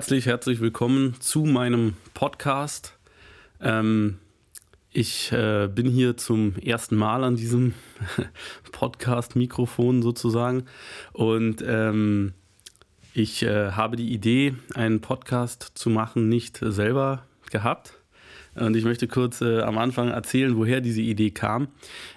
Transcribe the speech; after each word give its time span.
Herzlich, 0.00 0.24
herzlich 0.24 0.60
willkommen 0.60 1.14
zu 1.20 1.44
meinem 1.44 1.92
Podcast. 2.14 2.96
Ähm, 3.60 4.18
ich 4.90 5.30
äh, 5.30 5.68
bin 5.68 5.90
hier 5.90 6.16
zum 6.16 6.56
ersten 6.56 6.96
Mal 6.96 7.22
an 7.22 7.36
diesem 7.36 7.74
Podcast-Mikrofon 8.72 10.00
sozusagen 10.00 10.64
und 11.12 11.62
ähm, 11.66 12.32
ich 13.12 13.42
äh, 13.42 13.72
habe 13.72 13.96
die 13.96 14.10
Idee, 14.10 14.54
einen 14.74 15.02
Podcast 15.02 15.72
zu 15.74 15.90
machen, 15.90 16.30
nicht 16.30 16.60
selber 16.62 17.26
gehabt. 17.50 17.99
Und 18.54 18.76
ich 18.76 18.84
möchte 18.84 19.06
kurz 19.06 19.40
äh, 19.40 19.60
am 19.60 19.78
Anfang 19.78 20.08
erzählen, 20.08 20.56
woher 20.56 20.80
diese 20.80 21.00
Idee 21.00 21.30
kam. 21.30 21.68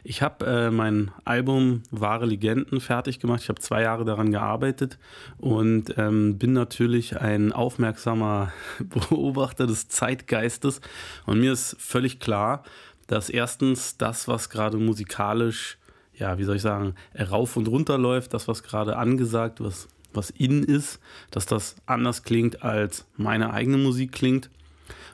Ich 0.04 0.22
habe 0.22 0.46
äh, 0.46 0.72
mein 0.72 1.12
Album 1.26 1.84
Wahre 1.92 2.26
Legenden 2.26 2.80
fertig 2.80 3.20
gemacht. 3.20 3.42
Ich 3.44 3.50
habe 3.50 3.62
zwei 3.62 3.84
Jahre 3.84 4.04
daran 4.04 4.32
gearbeitet 4.32 4.98
und 5.38 5.96
ähm, 5.98 6.40
bin 6.40 6.54
natürlich 6.54 7.20
ein 7.20 7.52
aufmerksamer 7.52 8.52
Beobachter 8.80 9.68
des 9.68 9.90
Zeitgeistes. 9.90 10.82
Und 11.26 11.40
mir 11.40 11.54
ist 11.54 11.76
völlig 11.80 12.20
klar, 12.20 12.64
dass 13.08 13.30
erstens 13.30 13.98
das, 13.98 14.28
was 14.28 14.50
gerade 14.50 14.78
musikalisch, 14.78 15.78
ja, 16.16 16.38
wie 16.40 16.44
soll 16.44 16.56
ich 16.56 16.62
sagen, 16.62 16.96
rauf 17.16 17.58
und 17.58 17.68
runter 17.68 17.98
läuft, 17.98 18.34
das, 18.34 18.48
was 18.48 18.64
gerade 18.64 18.98
angesagt, 18.98 19.62
was, 19.62 19.88
was 20.14 20.32
in 20.32 20.64
ist, 20.64 21.00
dass 21.30 21.46
das 21.46 21.76
anders 21.86 22.24
klingt, 22.24 22.64
als 22.64 23.06
meine 23.18 23.54
eigene 23.54 23.78
Musik 23.78 24.12
klingt. 24.14 24.50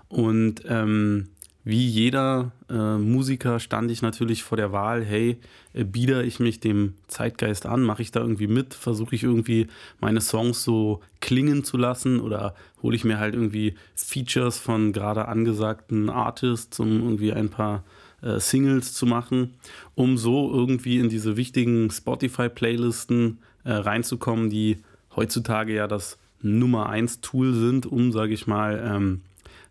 Und 0.10 0.64
ähm, 0.68 1.30
wie 1.64 1.88
jeder 1.88 2.52
äh, 2.70 2.98
Musiker 2.98 3.60
stand 3.60 3.92
ich 3.92 4.02
natürlich 4.02 4.44
vor 4.44 4.58
der 4.58 4.72
Wahl, 4.72 5.04
hey, 5.06 5.38
äh, 5.74 5.84
bieder 5.84 6.24
ich 6.24 6.40
mich 6.40 6.60
dem 6.60 6.96
Zeitgeist 7.08 7.66
an, 7.66 7.84
mache 7.84 8.02
ich 8.02 8.12
da 8.12 8.22
irgendwie 8.22 8.48
mit, 8.48 8.74
versuche 8.74 9.14
ich 9.14 9.24
irgendwie 9.24 9.68
meine 10.00 10.20
Songs 10.20 10.64
so 10.64 11.02
klingen 11.20 11.64
zu 11.64 11.78
lassen? 11.78 12.22
Oder 12.22 12.56
hole 12.82 12.96
ich 12.96 13.04
mir 13.04 13.20
halt 13.20 13.36
irgendwie 13.36 13.76
Features 13.96 14.58
von 14.58 14.94
gerade 14.94 15.28
angesagten 15.28 16.10
Artists, 16.10 16.80
um 16.80 17.04
irgendwie 17.04 17.34
ein 17.34 17.50
paar 17.50 17.84
äh, 18.22 18.40
Singles 18.40 18.94
zu 18.94 19.06
machen, 19.06 19.54
um 19.96 20.18
so 20.18 20.52
irgendwie 20.52 20.98
in 20.98 21.10
diese 21.10 21.38
wichtigen 21.38 21.92
Spotify-Playlisten 21.92 23.40
äh, 23.64 23.74
reinzukommen, 23.74 24.50
die 24.50 24.78
heutzutage 25.16 25.76
ja 25.76 25.88
das 25.88 26.18
Nummer 26.42 26.90
1 26.90 27.22
Tool 27.22 27.54
sind, 27.54 27.86
um, 27.86 28.12
sage 28.12 28.34
ich 28.34 28.48
mal, 28.48 28.82
ähm, 28.84 29.22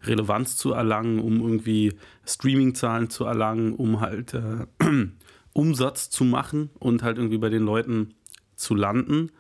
Relevanz 0.02 0.56
zu 0.56 0.72
erlangen, 0.72 1.18
um 1.18 1.40
irgendwie 1.40 1.94
Streaming-Zahlen 2.26 3.10
zu 3.10 3.24
erlangen, 3.24 3.74
um 3.74 4.00
halt 4.00 4.34
äh, 4.34 4.66
Umsatz 5.52 6.10
zu 6.10 6.24
machen 6.24 6.70
und 6.78 7.02
halt 7.02 7.16
irgendwie 7.16 7.38
bei 7.38 7.48
den 7.48 7.64
Leuten 7.64 8.14
zu 8.56 8.74
landen. 8.74 9.30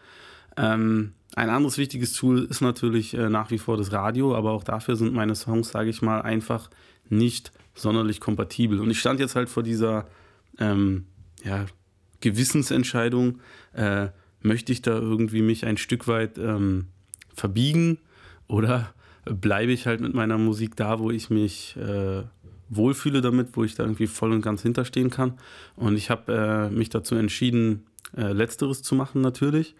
Ähm, 0.56 1.12
ein 1.36 1.50
anderes 1.50 1.78
wichtiges 1.78 2.14
Tool 2.14 2.44
ist 2.44 2.60
natürlich 2.60 3.14
äh, 3.14 3.28
nach 3.28 3.50
wie 3.50 3.58
vor 3.58 3.76
das 3.76 3.92
Radio, 3.92 4.34
aber 4.34 4.50
auch 4.52 4.64
dafür 4.64 4.96
sind 4.96 5.14
meine 5.14 5.34
Songs, 5.34 5.70
sage 5.70 5.90
ich 5.90 6.02
mal, 6.02 6.22
einfach 6.22 6.70
nicht 7.08 7.52
sonderlich 7.74 8.20
kompatibel. 8.20 8.80
Und 8.80 8.90
ich 8.90 8.98
stand 8.98 9.20
jetzt 9.20 9.36
halt 9.36 9.48
vor 9.48 9.62
dieser 9.62 10.08
ähm, 10.58 11.06
ja, 11.44 11.66
Gewissensentscheidung, 12.20 13.40
äh, 13.72 14.08
möchte 14.40 14.72
ich 14.72 14.82
da 14.82 14.92
irgendwie 14.92 15.42
mich 15.42 15.64
ein 15.64 15.76
Stück 15.76 16.08
weit 16.08 16.38
ähm, 16.38 16.88
verbiegen 17.34 17.98
oder 18.48 18.92
bleibe 19.34 19.72
ich 19.72 19.86
halt 19.86 20.00
mit 20.00 20.14
meiner 20.14 20.38
Musik 20.38 20.76
da, 20.76 20.98
wo 20.98 21.10
ich 21.10 21.30
mich 21.30 21.76
äh, 21.76 22.22
wohlfühle 22.68 23.20
damit, 23.20 23.56
wo 23.56 23.64
ich 23.64 23.74
da 23.74 23.84
irgendwie 23.84 24.06
voll 24.06 24.32
und 24.32 24.42
ganz 24.42 24.62
hinterstehen 24.62 25.10
kann. 25.10 25.34
Und 25.76 25.96
ich 25.96 26.10
habe 26.10 26.32
äh, 26.32 26.70
mich 26.74 26.90
dazu 26.90 27.14
entschieden, 27.14 27.86
äh, 28.16 28.32
letzteres 28.32 28.82
zu 28.82 28.94
machen 28.94 29.20
natürlich. 29.20 29.74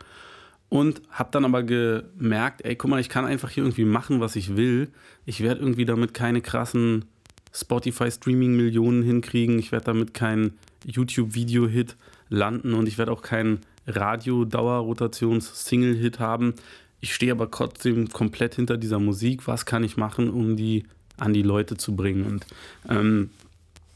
Und 0.70 1.00
habe 1.10 1.30
dann 1.32 1.46
aber 1.46 1.62
gemerkt, 1.62 2.62
ey, 2.64 2.76
guck 2.76 2.90
mal, 2.90 3.00
ich 3.00 3.08
kann 3.08 3.24
einfach 3.24 3.48
hier 3.48 3.62
irgendwie 3.62 3.86
machen, 3.86 4.20
was 4.20 4.36
ich 4.36 4.54
will. 4.56 4.88
Ich 5.24 5.40
werde 5.40 5.62
irgendwie 5.62 5.86
damit 5.86 6.12
keine 6.12 6.42
krassen 6.42 7.06
Spotify-Streaming-Millionen 7.54 9.02
hinkriegen. 9.02 9.58
Ich 9.58 9.72
werde 9.72 9.86
damit 9.86 10.12
keinen 10.12 10.58
YouTube-Video-Hit 10.84 11.96
landen 12.28 12.74
und 12.74 12.86
ich 12.86 12.98
werde 12.98 13.12
auch 13.12 13.22
keinen 13.22 13.60
Radio-Dauerrotations-Single-Hit 13.86 16.20
haben. 16.20 16.52
Ich 17.00 17.14
stehe 17.14 17.32
aber 17.32 17.50
trotzdem 17.50 18.08
komplett 18.08 18.56
hinter 18.56 18.76
dieser 18.76 18.98
Musik. 18.98 19.46
Was 19.46 19.66
kann 19.66 19.84
ich 19.84 19.96
machen, 19.96 20.30
um 20.30 20.56
die 20.56 20.84
an 21.16 21.32
die 21.32 21.42
Leute 21.42 21.76
zu 21.76 21.94
bringen? 21.94 22.24
Und 22.26 22.46
ähm, 22.88 23.30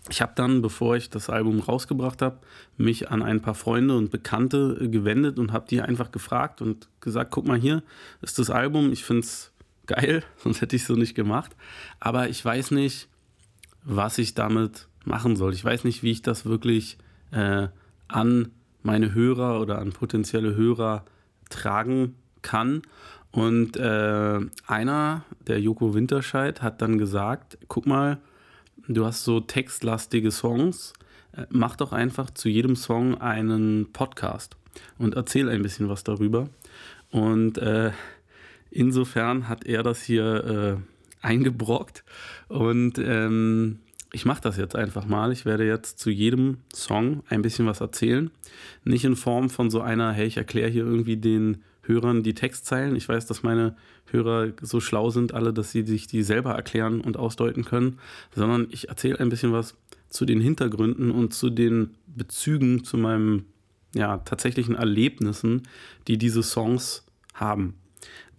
ich 0.08 0.20
habe 0.20 0.32
dann, 0.34 0.62
bevor 0.62 0.96
ich 0.96 1.10
das 1.10 1.30
Album 1.30 1.60
rausgebracht 1.60 2.22
habe, 2.22 2.38
mich 2.76 3.10
an 3.10 3.22
ein 3.22 3.40
paar 3.40 3.54
Freunde 3.54 3.96
und 3.96 4.10
Bekannte 4.10 4.88
gewendet 4.90 5.38
und 5.38 5.52
habe 5.52 5.66
die 5.68 5.80
einfach 5.80 6.10
gefragt 6.10 6.60
und 6.60 6.88
gesagt, 7.00 7.30
guck 7.30 7.46
mal 7.46 7.58
hier, 7.58 7.82
ist 8.20 8.38
das 8.38 8.50
Album, 8.50 8.92
ich 8.92 9.04
finde 9.04 9.22
es 9.22 9.52
geil, 9.86 10.24
sonst 10.36 10.60
hätte 10.60 10.76
ich 10.76 10.82
es 10.82 10.88
so 10.88 10.94
nicht 10.94 11.14
gemacht. 11.14 11.54
Aber 12.00 12.28
ich 12.28 12.44
weiß 12.44 12.72
nicht, 12.72 13.08
was 13.84 14.18
ich 14.18 14.34
damit 14.34 14.88
machen 15.04 15.36
soll. 15.36 15.52
Ich 15.54 15.64
weiß 15.64 15.84
nicht, 15.84 16.02
wie 16.02 16.12
ich 16.12 16.22
das 16.22 16.46
wirklich 16.46 16.98
äh, 17.32 17.68
an 18.08 18.50
meine 18.82 19.14
Hörer 19.14 19.60
oder 19.60 19.78
an 19.78 19.92
potenzielle 19.92 20.54
Hörer 20.54 21.04
tragen 21.48 22.16
kann. 22.42 22.82
Und 23.30 23.76
äh, 23.76 24.40
einer, 24.66 25.24
der 25.46 25.60
Joko 25.60 25.94
Winterscheid, 25.94 26.62
hat 26.62 26.82
dann 26.82 26.98
gesagt, 26.98 27.58
guck 27.68 27.86
mal, 27.86 28.18
du 28.88 29.06
hast 29.06 29.24
so 29.24 29.40
textlastige 29.40 30.30
Songs, 30.30 30.92
äh, 31.34 31.46
mach 31.48 31.76
doch 31.76 31.92
einfach 31.92 32.30
zu 32.30 32.48
jedem 32.48 32.76
Song 32.76 33.18
einen 33.20 33.90
Podcast 33.92 34.56
und 34.98 35.14
erzähl 35.14 35.48
ein 35.48 35.62
bisschen 35.62 35.88
was 35.88 36.04
darüber. 36.04 36.48
Und 37.10 37.58
äh, 37.58 37.92
insofern 38.70 39.48
hat 39.48 39.64
er 39.64 39.82
das 39.82 40.02
hier 40.02 40.80
äh, 40.82 41.26
eingebrockt 41.26 42.04
und 42.48 42.98
ähm, 42.98 43.78
ich 44.12 44.26
mache 44.26 44.42
das 44.42 44.58
jetzt 44.58 44.76
einfach 44.76 45.06
mal. 45.06 45.32
Ich 45.32 45.46
werde 45.46 45.66
jetzt 45.66 45.98
zu 45.98 46.10
jedem 46.10 46.58
Song 46.74 47.22
ein 47.30 47.40
bisschen 47.40 47.66
was 47.66 47.80
erzählen. 47.80 48.30
Nicht 48.84 49.04
in 49.04 49.16
Form 49.16 49.48
von 49.48 49.70
so 49.70 49.80
einer, 49.80 50.12
hey, 50.12 50.26
ich 50.26 50.36
erkläre 50.36 50.68
hier 50.68 50.84
irgendwie 50.84 51.16
den 51.16 51.62
Hörern 51.82 52.22
die 52.22 52.34
Textzeilen. 52.34 52.96
Ich 52.96 53.08
weiß, 53.08 53.26
dass 53.26 53.42
meine 53.42 53.76
Hörer 54.10 54.52
so 54.60 54.80
schlau 54.80 55.10
sind, 55.10 55.34
alle, 55.34 55.52
dass 55.52 55.72
sie 55.72 55.82
sich 55.82 56.06
die 56.06 56.22
selber 56.22 56.52
erklären 56.52 57.00
und 57.00 57.16
ausdeuten 57.16 57.64
können, 57.64 57.98
sondern 58.34 58.68
ich 58.70 58.88
erzähle 58.88 59.18
ein 59.20 59.28
bisschen 59.28 59.52
was 59.52 59.74
zu 60.08 60.24
den 60.24 60.40
Hintergründen 60.40 61.10
und 61.10 61.34
zu 61.34 61.50
den 61.50 61.94
Bezügen 62.06 62.84
zu 62.84 62.98
meinem 62.98 63.46
ja, 63.94 64.18
tatsächlichen 64.18 64.74
Erlebnissen, 64.74 65.62
die 66.08 66.18
diese 66.18 66.42
Songs 66.42 67.04
haben. 67.34 67.74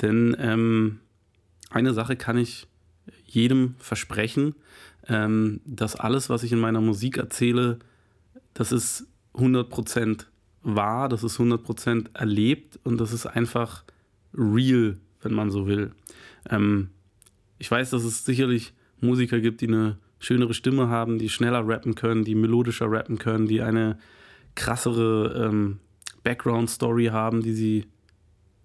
Denn 0.02 0.36
ähm, 0.40 1.00
eine 1.70 1.94
Sache 1.94 2.16
kann 2.16 2.38
ich 2.38 2.68
jedem 3.26 3.76
versprechen, 3.78 4.56
ähm, 5.08 5.60
dass 5.66 5.96
alles, 5.96 6.30
was 6.30 6.44
ich 6.44 6.52
in 6.52 6.60
meiner 6.60 6.82
Musik 6.82 7.18
erzähle, 7.18 7.80
das 8.54 8.72
ist 8.72 9.08
100% 9.34 10.26
wahr, 10.64 11.10
das 11.10 11.24
ist 11.24 11.40
100% 11.40 12.16
erlebt 12.18 12.80
und 12.84 13.00
das 13.00 13.14
ist 13.14 13.26
einfach 13.26 13.84
real, 14.34 14.98
wenn 15.22 15.34
man 15.34 15.52
so 15.52 15.68
will. 15.68 15.92
Ähm, 16.50 16.90
ich 17.60 17.70
weiß, 17.70 17.92
dass 17.92 18.04
es 18.04 18.26
sicherlich 18.26 18.74
Musiker 19.00 19.40
gibt, 19.40 19.62
die 19.62 19.68
eine 19.68 19.98
schönere 20.20 20.54
Stimme 20.54 20.88
haben, 20.88 21.20
die 21.20 21.30
schneller 21.30 21.68
rappen 21.68 21.96
können, 21.96 22.24
die 22.24 22.36
melodischer 22.36 22.90
rappen 22.90 23.20
können, 23.20 23.48
die 23.48 23.62
eine 23.62 23.98
krassere 24.56 25.48
ähm, 25.48 25.80
Background-Story 26.24 27.08
haben, 27.08 27.42
die 27.42 27.54
sie 27.54 27.86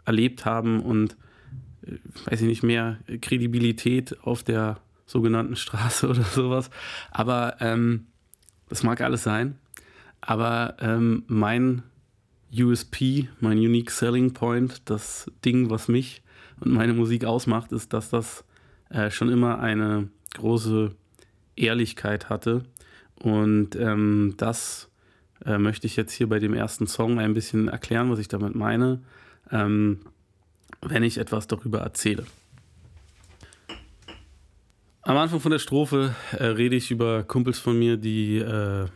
erlebt 0.04 0.44
haben 0.44 0.80
und, 0.80 1.16
äh, 1.82 1.96
weiß 2.26 2.40
ich 2.42 2.46
nicht, 2.46 2.62
mehr 2.62 2.98
Kredibilität 3.20 4.16
auf 4.22 4.42
der 4.42 4.80
sogenannten 5.06 5.56
Straße 5.56 6.08
oder 6.10 6.22
sowas. 6.22 6.70
Aber 7.10 7.56
ähm, 7.60 8.06
das 8.68 8.82
mag 8.82 9.00
alles 9.00 9.22
sein. 9.22 9.58
Aber 10.20 10.76
ähm, 10.80 11.24
mein 11.26 11.82
USP, 12.52 13.28
mein 13.40 13.58
Unique 13.58 13.90
Selling 13.90 14.32
Point, 14.32 14.82
das 14.86 15.30
Ding, 15.44 15.70
was 15.70 15.88
mich 15.88 16.22
und 16.60 16.72
meine 16.72 16.92
Musik 16.92 17.24
ausmacht, 17.24 17.72
ist, 17.72 17.92
dass 17.92 18.10
das 18.10 18.44
äh, 18.90 19.10
schon 19.10 19.28
immer 19.28 19.60
eine 19.60 20.08
große 20.34 20.94
Ehrlichkeit 21.56 22.28
hatte. 22.30 22.64
Und 23.16 23.76
ähm, 23.76 24.34
das 24.36 24.90
äh, 25.44 25.58
möchte 25.58 25.86
ich 25.86 25.96
jetzt 25.96 26.12
hier 26.12 26.28
bei 26.28 26.38
dem 26.38 26.54
ersten 26.54 26.86
Song 26.86 27.18
ein 27.18 27.34
bisschen 27.34 27.68
erklären, 27.68 28.10
was 28.10 28.18
ich 28.18 28.28
damit 28.28 28.54
meine, 28.54 29.02
ähm, 29.50 30.00
wenn 30.80 31.02
ich 31.02 31.18
etwas 31.18 31.46
darüber 31.48 31.80
erzähle. 31.80 32.26
Am 35.02 35.16
Anfang 35.16 35.40
von 35.40 35.50
der 35.50 35.58
Strophe 35.58 36.14
äh, 36.32 36.44
rede 36.44 36.76
ich 36.76 36.90
über 36.90 37.24
Kumpels 37.24 37.58
von 37.58 37.78
mir, 37.78 37.96
die 37.96 38.38
äh, 38.38 38.86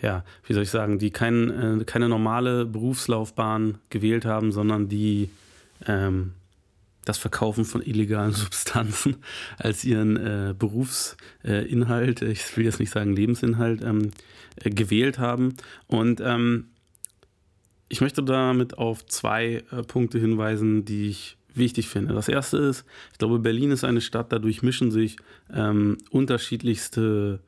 ja, 0.00 0.24
wie 0.46 0.52
soll 0.52 0.62
ich 0.62 0.70
sagen, 0.70 0.98
die 0.98 1.10
kein, 1.10 1.80
äh, 1.80 1.84
keine 1.84 2.08
normale 2.08 2.64
Berufslaufbahn 2.66 3.78
gewählt 3.90 4.24
haben, 4.24 4.52
sondern 4.52 4.88
die 4.88 5.30
ähm, 5.86 6.32
das 7.08 7.18
Verkaufen 7.18 7.64
von 7.64 7.82
illegalen 7.82 8.32
Substanzen 8.34 9.16
als 9.56 9.84
ihren 9.84 10.16
äh, 10.16 10.54
Berufsinhalt, 10.56 12.22
äh, 12.22 12.30
ich 12.30 12.56
will 12.56 12.64
jetzt 12.64 12.80
nicht 12.80 12.90
sagen 12.90 13.14
Lebensinhalt, 13.14 13.82
ähm, 13.82 14.10
äh, 14.56 14.70
gewählt 14.70 15.18
haben. 15.18 15.54
Und 15.86 16.20
ähm, 16.20 16.66
ich 17.88 18.00
möchte 18.00 18.22
damit 18.22 18.76
auf 18.76 19.06
zwei 19.06 19.64
äh, 19.70 19.82
Punkte 19.82 20.18
hinweisen, 20.18 20.84
die 20.84 21.08
ich 21.08 21.36
wichtig 21.54 21.88
finde. 21.88 22.14
Das 22.14 22.28
erste 22.28 22.58
ist, 22.58 22.84
ich 23.12 23.18
glaube, 23.18 23.38
Berlin 23.38 23.70
ist 23.70 23.84
eine 23.84 24.00
Stadt, 24.00 24.30
dadurch 24.30 24.62
mischen 24.62 24.90
sich 24.90 25.16
ähm, 25.52 25.98
unterschiedlichste 26.10 27.40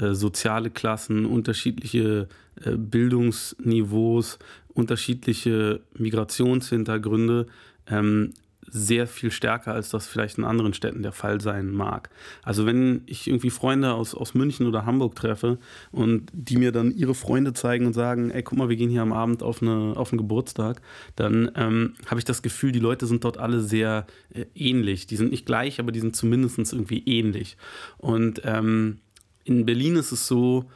äh, 0.00 0.14
soziale 0.14 0.70
Klassen, 0.70 1.26
unterschiedliche 1.26 2.28
äh, 2.62 2.76
Bildungsniveaus, 2.76 4.38
unterschiedliche 4.68 5.80
Migrationshintergründe 5.94 7.46
ähm, 7.86 8.32
sehr 8.70 9.06
viel 9.06 9.30
stärker, 9.30 9.72
als 9.72 9.90
das 9.90 10.06
vielleicht 10.06 10.38
in 10.38 10.44
anderen 10.44 10.74
Städten 10.74 11.02
der 11.02 11.12
Fall 11.12 11.40
sein 11.40 11.70
mag. 11.70 12.10
Also 12.42 12.66
wenn 12.66 13.02
ich 13.06 13.26
irgendwie 13.26 13.50
Freunde 13.50 13.94
aus, 13.94 14.14
aus 14.14 14.34
München 14.34 14.66
oder 14.66 14.86
Hamburg 14.86 15.14
treffe 15.14 15.58
und 15.90 16.30
die 16.32 16.56
mir 16.56 16.72
dann 16.72 16.92
ihre 16.92 17.14
Freunde 17.14 17.52
zeigen 17.52 17.86
und 17.86 17.94
sagen, 17.94 18.30
ey, 18.30 18.42
guck 18.42 18.58
mal, 18.58 18.68
wir 18.68 18.76
gehen 18.76 18.90
hier 18.90 19.02
am 19.02 19.12
Abend 19.12 19.42
auf, 19.42 19.62
eine, 19.62 19.94
auf 19.96 20.12
einen 20.12 20.18
Geburtstag, 20.18 20.80
dann 21.16 21.50
ähm, 21.54 21.94
habe 22.06 22.20
ich 22.20 22.24
das 22.24 22.42
Gefühl, 22.42 22.72
die 22.72 22.78
Leute 22.78 23.06
sind 23.06 23.24
dort 23.24 23.38
alle 23.38 23.60
sehr 23.60 24.06
äh, 24.34 24.44
ähnlich. 24.54 25.06
Die 25.06 25.16
sind 25.16 25.30
nicht 25.30 25.46
gleich, 25.46 25.80
aber 25.80 25.92
die 25.92 26.00
sind 26.00 26.14
zumindest 26.14 26.58
irgendwie 26.72 27.02
ähnlich. 27.06 27.56
Und 27.98 28.42
ähm, 28.44 28.98
in 29.48 29.64
Berlin 29.64 29.96
ist 29.96 30.12
es 30.12 30.26
so, 30.26 30.66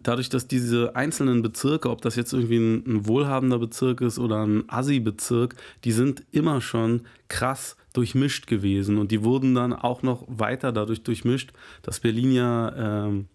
dadurch, 0.00 0.28
dass 0.28 0.48
diese 0.48 0.94
einzelnen 0.94 1.42
Bezirke, 1.42 1.90
ob 1.90 2.02
das 2.02 2.16
jetzt 2.16 2.32
irgendwie 2.32 2.58
ein, 2.58 2.84
ein 2.86 3.06
wohlhabender 3.06 3.58
Bezirk 3.58 4.00
ist 4.00 4.18
oder 4.18 4.44
ein 4.44 4.64
Assi-Bezirk, 4.68 5.54
die 5.84 5.92
sind 5.92 6.24
immer 6.32 6.60
schon 6.60 7.02
krass 7.28 7.76
durchmischt 7.92 8.46
gewesen. 8.46 8.98
Und 8.98 9.10
die 9.10 9.24
wurden 9.24 9.54
dann 9.54 9.72
auch 9.72 10.02
noch 10.02 10.24
weiter 10.28 10.72
dadurch 10.72 11.02
durchmischt, 11.02 11.52
dass 11.82 12.00
Berlin 12.00 12.32
ja 12.32 13.06
ähm, 13.06 13.26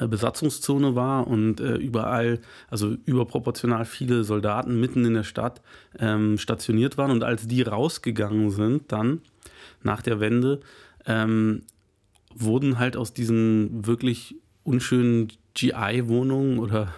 äh, 0.00 0.06
Besatzungszone 0.06 0.94
war 0.94 1.26
und 1.26 1.60
äh, 1.60 1.76
überall, 1.76 2.40
also 2.70 2.96
überproportional 3.04 3.84
viele 3.84 4.24
Soldaten 4.24 4.80
mitten 4.80 5.04
in 5.04 5.14
der 5.14 5.24
Stadt 5.24 5.60
ähm, 5.98 6.38
stationiert 6.38 6.98
waren. 6.98 7.10
Und 7.10 7.24
als 7.24 7.46
die 7.46 7.62
rausgegangen 7.62 8.50
sind, 8.50 8.92
dann 8.92 9.22
nach 9.82 10.02
der 10.02 10.20
Wende, 10.20 10.60
ähm, 11.06 11.62
wurden 12.34 12.78
halt 12.78 12.96
aus 12.96 13.12
diesen 13.12 13.86
wirklich 13.86 14.36
unschönen 14.64 15.28
GI-Wohnungen 15.54 16.58
oder 16.58 16.92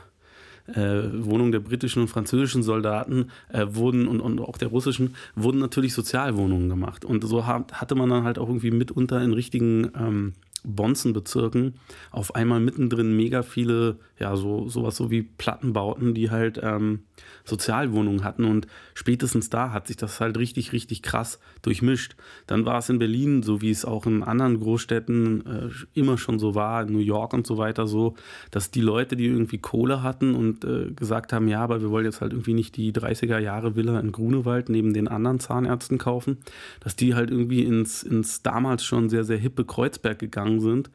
äh, 0.75 1.03
Wohnungen 1.25 1.53
der 1.53 1.61
britischen 1.61 2.03
und 2.03 2.09
französischen 2.09 2.63
Soldaten 2.63 3.31
äh, 3.49 3.67
wurden 3.71 4.07
und, 4.07 4.21
und 4.21 4.41
auch 4.41 4.59
der 4.59 4.69
russischen, 4.69 5.17
wurden 5.35 5.59
natürlich 5.59 5.95
Sozialwohnungen 5.95 6.69
gemacht. 6.69 7.05
Und 7.05 7.25
so 7.25 7.47
hat, 7.47 7.81
hatte 7.81 7.95
man 7.95 8.11
dann 8.11 8.25
halt 8.25 8.39
auch 8.39 8.49
irgendwie 8.49 8.71
mitunter 8.71 9.21
in 9.23 9.33
richtigen 9.33 9.91
ähm, 9.97 10.35
Bonzenbezirken 10.65 11.75
auf 12.11 12.35
einmal 12.35 12.61
mittendrin 12.61 13.17
mega 13.17 13.43
viele, 13.43 13.99
ja, 14.19 14.37
so 14.37 14.69
sowas 14.69 14.97
so 14.97 15.11
wie 15.11 15.23
Plattenbauten, 15.23 16.15
die 16.15 16.31
halt 16.31 16.61
ähm, 16.63 17.01
Sozialwohnungen 17.45 18.25
hatten 18.25 18.45
und 18.45 18.67
spätestens 18.95 19.51
da 19.51 19.73
hat 19.73 19.89
sich 19.89 19.97
das 19.97 20.21
halt 20.21 20.39
richtig, 20.39 20.73
richtig 20.73 21.03
krass 21.03 21.41
durchmischt. 21.63 22.17
Dann 22.47 22.65
war 22.67 22.79
es 22.79 22.89
in 22.89 22.99
Berlin, 22.99 23.43
so 23.43 23.61
wie 23.61 23.71
es 23.71 23.85
auch 23.85 24.07
in 24.07 24.23
anderen 24.23 24.61
Großstädten 24.61 25.47
äh, 25.47 25.69
immer 25.95 26.19
schon 26.19 26.39
so 26.39 26.55
war, 26.55 26.83
in 26.83 26.93
New 26.93 26.99
York 26.99 27.33
und 27.33 27.47
so 27.47 27.59
weiter 27.59 27.87
so, 27.87 28.15
dass 28.51 28.71
die 28.71 28.81
Leute, 28.81 29.17
die 29.17 29.27
irgendwie 29.27 29.59
Kohle 29.59 30.03
hatten 30.03 30.35
und 30.35 30.65
äh, 30.65 30.91
gesagt 30.93 31.33
haben, 31.33 31.49
ja, 31.49 31.63
aber 31.63 31.81
wir 31.81 31.91
wollen 31.91 32.05
jetzt 32.05 32.21
halt 32.21 32.33
irgendwie 32.33 32.55
nicht 32.55 32.77
die 32.77 32.93
30er 32.93 33.39
Jahre 33.39 33.77
Villa 33.77 33.99
in 34.01 34.13
Grunewald 34.13 34.69
neben 34.69 34.95
den 34.95 35.09
anderen 35.09 35.41
Zahnärzten 35.41 35.99
kaufen, 35.99 36.39
dass 36.81 36.97
die 36.97 37.15
halt 37.15 37.31
irgendwie 37.31 37.63
ins, 37.63 38.03
ins 38.03 38.43
damals 38.43 38.85
schon 38.85 39.09
sehr, 39.09 39.25
sehr 39.25 39.39
hippe 39.39 39.65
Kreuzberg 39.65 40.19
gegangen 40.19 40.50
sind 40.59 40.91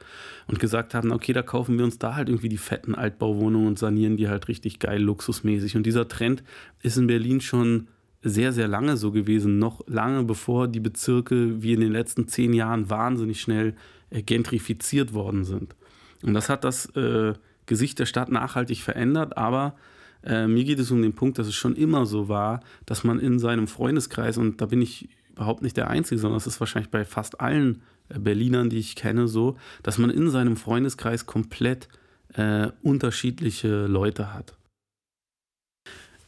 und 0.48 0.60
gesagt 0.60 0.94
haben, 0.94 1.14
okay, 1.14 1.32
da 1.32 1.42
kaufen 1.42 1.78
wir 1.78 1.86
uns 1.86 1.98
da 1.98 2.16
halt 2.16 2.28
irgendwie 2.28 2.50
die 2.50 2.58
fetten 2.58 2.96
Altbauwohnungen 2.96 3.68
und 3.68 3.80
sanieren 3.80 4.18
die 4.18 4.28
halt 4.28 4.50
richtig 4.50 4.80
geil 4.80 5.02
luxusmäßig. 5.02 5.78
Und 5.78 5.86
dieser 5.86 6.10
Trend 6.10 6.44
ist 6.82 6.98
in 6.98 7.08
Berlin 7.08 7.40
schon 7.40 7.88
sehr, 8.22 8.52
sehr 8.52 8.68
lange 8.68 8.98
so 8.98 9.12
gewesen, 9.12 9.60
noch 9.60 9.88
lange 9.88 10.24
bevor 10.24 10.68
die 10.68 10.80
Bezirke 10.80 11.62
wie 11.62 11.74
in 11.74 11.80
den 11.80 11.92
letzten 11.92 12.28
zehn 12.28 12.54
Jahren 12.54 12.90
wahnsinnig 12.90 13.40
schnell 13.40 13.76
äh, 14.10 14.24
gentrifiziert 14.24 15.14
worden 15.14 15.46
sind. 15.46 15.76
Und 16.24 16.34
das 16.34 16.50
hat 16.50 16.64
das 16.64 16.88
äh, 16.96 17.34
Gesicht 17.68 18.00
der 18.00 18.08
Stadt 18.08 18.32
nachhaltig 18.32 18.82
verändert, 18.82 19.38
aber 19.38 19.76
äh, 20.24 20.48
mir 20.48 20.64
geht 20.64 20.80
es 20.80 20.90
um 20.90 21.02
den 21.02 21.14
Punkt, 21.14 21.38
dass 21.38 21.48
es 21.48 21.56
schon 21.56 21.76
immer 21.76 22.08
so 22.08 22.28
war, 22.28 22.62
dass 22.88 23.04
man 23.04 23.20
in 23.20 23.38
seinem 23.38 23.68
Freundeskreis, 23.68 24.38
und 24.38 24.60
da 24.60 24.66
bin 24.66 24.82
ich 24.82 25.08
überhaupt 25.32 25.62
nicht 25.62 25.78
der 25.78 25.90
Einzige, 25.90 26.20
sondern 26.20 26.38
das 26.38 26.48
ist 26.48 26.60
wahrscheinlich 26.60 26.90
bei 26.90 27.06
fast 27.06 27.42
allen 27.42 27.84
Berlinern, 28.10 28.70
die 28.70 28.78
ich 28.78 28.96
kenne, 28.96 29.28
so, 29.28 29.58
dass 29.84 29.98
man 29.98 30.10
in 30.10 30.30
seinem 30.30 30.58
Freundeskreis 30.58 31.26
komplett 31.26 31.88
äh, 32.34 32.68
unterschiedliche 32.82 33.88
Leute 33.88 34.34
hat. 34.34 34.56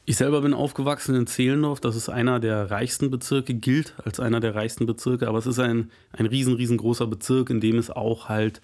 Ich 0.09 0.15
selber 0.15 0.39
bin 0.39 0.53
aufgewachsen 0.53 1.15
in 1.15 1.27
Zehlendorf. 1.27 1.81
Das 1.81 1.97
ist 1.97 2.07
einer 2.07 2.39
der 2.39 2.71
reichsten 2.71 3.11
Bezirke, 3.11 3.53
gilt 3.53 3.93
als 4.05 4.21
einer 4.21 4.39
der 4.39 4.55
reichsten 4.55 4.85
Bezirke, 4.85 5.27
aber 5.27 5.37
es 5.37 5.47
ist 5.47 5.59
ein, 5.59 5.91
ein 6.13 6.25
riesen, 6.25 6.53
riesengroßer 6.53 7.07
Bezirk, 7.07 7.49
in 7.49 7.59
dem 7.59 7.77
es 7.77 7.89
auch 7.89 8.29
halt 8.29 8.61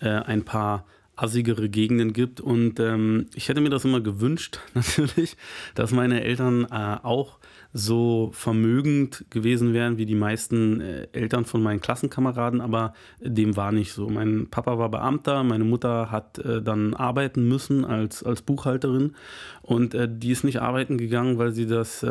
äh, 0.00 0.08
ein 0.08 0.44
paar 0.44 0.86
assigere 1.16 1.68
Gegenden 1.68 2.12
gibt. 2.12 2.40
Und 2.40 2.78
ähm, 2.78 3.26
ich 3.34 3.48
hätte 3.48 3.60
mir 3.60 3.70
das 3.70 3.84
immer 3.84 4.00
gewünscht, 4.00 4.60
natürlich, 4.74 5.36
dass 5.74 5.90
meine 5.90 6.22
Eltern 6.22 6.64
äh, 6.70 6.98
auch 7.02 7.38
so 7.76 8.30
vermögend 8.32 9.24
gewesen 9.30 9.74
wären 9.74 9.98
wie 9.98 10.06
die 10.06 10.14
meisten 10.14 10.80
äh, 10.80 11.08
Eltern 11.12 11.44
von 11.44 11.60
meinen 11.60 11.80
Klassenkameraden, 11.80 12.60
aber 12.60 12.94
dem 13.20 13.56
war 13.56 13.72
nicht 13.72 13.92
so. 13.92 14.08
Mein 14.08 14.46
Papa 14.48 14.78
war 14.78 14.88
Beamter, 14.88 15.42
meine 15.42 15.64
Mutter 15.64 16.12
hat 16.12 16.38
äh, 16.38 16.62
dann 16.62 16.94
arbeiten 16.94 17.48
müssen 17.48 17.84
als, 17.84 18.22
als 18.22 18.42
Buchhalterin 18.42 19.16
und 19.62 19.92
äh, 19.92 20.08
die 20.08 20.30
ist 20.30 20.44
nicht 20.44 20.62
arbeiten 20.62 20.98
gegangen, 20.98 21.36
weil 21.38 21.52
sie 21.52 21.66
das 21.66 22.06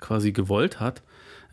quasi 0.00 0.32
gewollt 0.32 0.80
hat, 0.80 1.02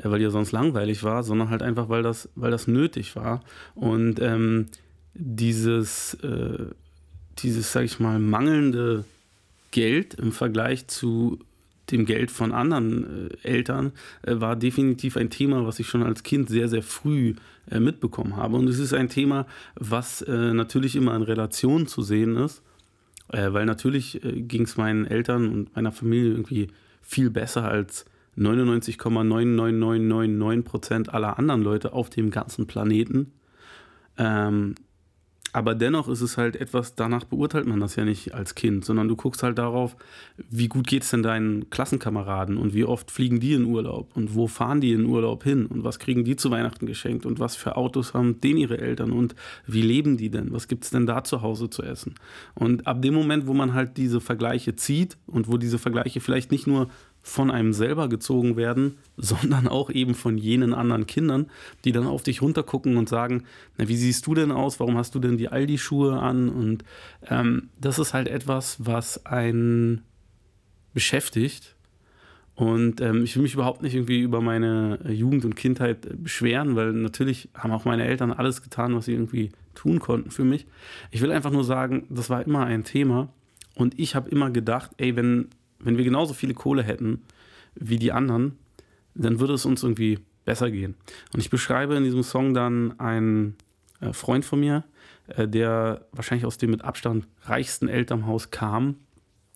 weil 0.01 0.21
ihr 0.21 0.31
sonst 0.31 0.51
langweilig 0.51 1.03
war, 1.03 1.23
sondern 1.23 1.49
halt 1.49 1.61
einfach, 1.61 1.89
weil 1.89 2.03
das, 2.03 2.29
weil 2.35 2.51
das 2.51 2.67
nötig 2.67 3.15
war. 3.15 3.41
Und 3.75 4.19
ähm, 4.21 4.67
dieses, 5.13 6.15
äh, 6.15 6.65
dieses, 7.39 7.71
sag 7.71 7.83
ich 7.83 7.99
mal, 7.99 8.19
mangelnde 8.19 9.05
Geld 9.71 10.13
im 10.15 10.31
Vergleich 10.31 10.87
zu 10.87 11.39
dem 11.91 12.05
Geld 12.05 12.31
von 12.31 12.51
anderen 12.51 13.29
äh, 13.29 13.47
Eltern 13.47 13.91
äh, 14.23 14.39
war 14.39 14.55
definitiv 14.55 15.17
ein 15.17 15.29
Thema, 15.29 15.65
was 15.65 15.79
ich 15.79 15.87
schon 15.87 16.03
als 16.03 16.23
Kind 16.23 16.49
sehr, 16.49 16.67
sehr 16.67 16.83
früh 16.83 17.35
äh, 17.69 17.79
mitbekommen 17.79 18.35
habe. 18.35 18.57
Und 18.57 18.67
es 18.67 18.79
ist 18.79 18.93
ein 18.93 19.09
Thema, 19.09 19.45
was 19.75 20.21
äh, 20.21 20.53
natürlich 20.53 20.95
immer 20.95 21.15
in 21.15 21.21
Relation 21.21 21.87
zu 21.87 22.01
sehen 22.01 22.35
ist, 22.35 22.61
äh, 23.29 23.53
weil 23.53 23.65
natürlich 23.65 24.23
äh, 24.23 24.41
ging 24.41 24.63
es 24.63 24.77
meinen 24.77 25.05
Eltern 25.05 25.49
und 25.49 25.75
meiner 25.75 25.91
Familie 25.91 26.31
irgendwie 26.31 26.67
viel 27.01 27.29
besser 27.29 27.65
als 27.65 28.05
99,99999 28.37 30.63
Prozent 30.63 31.13
aller 31.13 31.37
anderen 31.37 31.61
Leute 31.61 31.93
auf 31.93 32.09
dem 32.09 32.31
ganzen 32.31 32.67
Planeten. 32.67 33.33
Ähm, 34.17 34.75
aber 35.53 35.75
dennoch 35.75 36.07
ist 36.07 36.21
es 36.21 36.37
halt 36.37 36.55
etwas, 36.55 36.95
danach 36.95 37.23
beurteilt 37.25 37.67
man 37.67 37.79
das 37.79 37.95
ja 37.95 38.05
nicht 38.05 38.33
als 38.33 38.55
Kind, 38.55 38.85
sondern 38.85 39.07
du 39.07 39.15
guckst 39.15 39.43
halt 39.43 39.57
darauf, 39.57 39.95
wie 40.49 40.67
gut 40.67 40.87
geht 40.87 41.03
es 41.03 41.11
denn 41.11 41.23
deinen 41.23 41.69
Klassenkameraden 41.69 42.57
und 42.57 42.73
wie 42.73 42.85
oft 42.85 43.11
fliegen 43.11 43.39
die 43.39 43.53
in 43.53 43.65
Urlaub 43.65 44.15
und 44.15 44.35
wo 44.35 44.47
fahren 44.47 44.81
die 44.81 44.93
in 44.93 45.05
Urlaub 45.05 45.43
hin 45.43 45.65
und 45.65 45.83
was 45.83 45.99
kriegen 45.99 46.23
die 46.23 46.35
zu 46.35 46.51
Weihnachten 46.51 46.85
geschenkt 46.85 47.25
und 47.25 47.39
was 47.39 47.55
für 47.55 47.75
Autos 47.75 48.13
haben 48.13 48.39
denen 48.41 48.59
ihre 48.59 48.77
Eltern 48.77 49.11
und 49.11 49.35
wie 49.67 49.81
leben 49.81 50.17
die 50.17 50.29
denn, 50.29 50.51
was 50.51 50.67
gibt 50.67 50.85
es 50.85 50.91
denn 50.91 51.05
da 51.05 51.23
zu 51.23 51.41
Hause 51.41 51.69
zu 51.69 51.83
essen. 51.83 52.15
Und 52.53 52.87
ab 52.87 53.01
dem 53.01 53.13
Moment, 53.13 53.47
wo 53.47 53.53
man 53.53 53.73
halt 53.73 53.97
diese 53.97 54.21
Vergleiche 54.21 54.75
zieht 54.75 55.17
und 55.27 55.47
wo 55.47 55.57
diese 55.57 55.79
Vergleiche 55.79 56.21
vielleicht 56.21 56.51
nicht 56.51 56.67
nur 56.67 56.89
von 57.21 57.51
einem 57.51 57.73
selber 57.73 58.09
gezogen 58.09 58.55
werden, 58.55 58.97
sondern 59.17 59.67
auch 59.67 59.89
eben 59.89 60.15
von 60.15 60.37
jenen 60.37 60.73
anderen 60.73 61.07
Kindern, 61.07 61.47
die 61.85 61.91
dann 61.91 62.07
auf 62.07 62.23
dich 62.23 62.41
runtergucken 62.41 62.97
und 62.97 63.09
sagen, 63.09 63.43
na, 63.77 63.87
wie 63.87 63.97
siehst 63.97 64.25
du 64.27 64.33
denn 64.33 64.51
aus? 64.51 64.79
Warum 64.79 64.97
hast 64.97 65.15
du 65.15 65.19
denn 65.19 65.37
die 65.37 65.49
Aldi-Schuhe 65.49 66.19
an? 66.19 66.49
Und 66.49 66.83
ähm, 67.29 67.69
das 67.79 67.99
ist 67.99 68.13
halt 68.13 68.27
etwas, 68.27 68.77
was 68.79 69.25
einen 69.25 70.01
beschäftigt. 70.93 71.75
Und 72.55 73.01
ähm, 73.01 73.23
ich 73.23 73.35
will 73.35 73.43
mich 73.43 73.53
überhaupt 73.53 73.81
nicht 73.81 73.95
irgendwie 73.95 74.19
über 74.19 74.41
meine 74.41 74.99
Jugend 75.09 75.45
und 75.45 75.55
Kindheit 75.55 76.07
beschweren, 76.21 76.75
weil 76.75 76.91
natürlich 76.91 77.49
haben 77.55 77.71
auch 77.71 77.85
meine 77.85 78.05
Eltern 78.05 78.31
alles 78.31 78.61
getan, 78.61 78.95
was 78.95 79.05
sie 79.05 79.13
irgendwie 79.13 79.51
tun 79.73 79.99
konnten 79.99 80.31
für 80.31 80.43
mich. 80.43 80.67
Ich 81.11 81.21
will 81.21 81.31
einfach 81.31 81.51
nur 81.51 81.63
sagen, 81.63 82.05
das 82.09 82.29
war 82.29 82.45
immer 82.45 82.65
ein 82.65 82.83
Thema. 82.83 83.29
Und 83.73 83.97
ich 83.97 84.15
habe 84.15 84.29
immer 84.29 84.51
gedacht, 84.51 84.91
ey, 84.97 85.15
wenn 85.15 85.47
wenn 85.83 85.97
wir 85.97 86.03
genauso 86.03 86.33
viele 86.33 86.53
Kohle 86.53 86.83
hätten 86.83 87.21
wie 87.75 87.97
die 87.97 88.11
anderen, 88.11 88.57
dann 89.15 89.39
würde 89.39 89.53
es 89.53 89.65
uns 89.65 89.83
irgendwie 89.83 90.19
besser 90.45 90.71
gehen. 90.71 90.95
Und 91.33 91.39
ich 91.39 91.49
beschreibe 91.49 91.95
in 91.95 92.03
diesem 92.03 92.23
Song 92.23 92.53
dann 92.53 92.99
einen 92.99 93.55
äh, 93.99 94.13
Freund 94.13 94.45
von 94.45 94.59
mir, 94.59 94.83
äh, 95.27 95.47
der 95.47 96.05
wahrscheinlich 96.11 96.45
aus 96.45 96.57
dem 96.57 96.71
mit 96.71 96.83
Abstand 96.83 97.27
reichsten 97.43 97.87
Elternhaus 97.87 98.51
kam, 98.51 98.95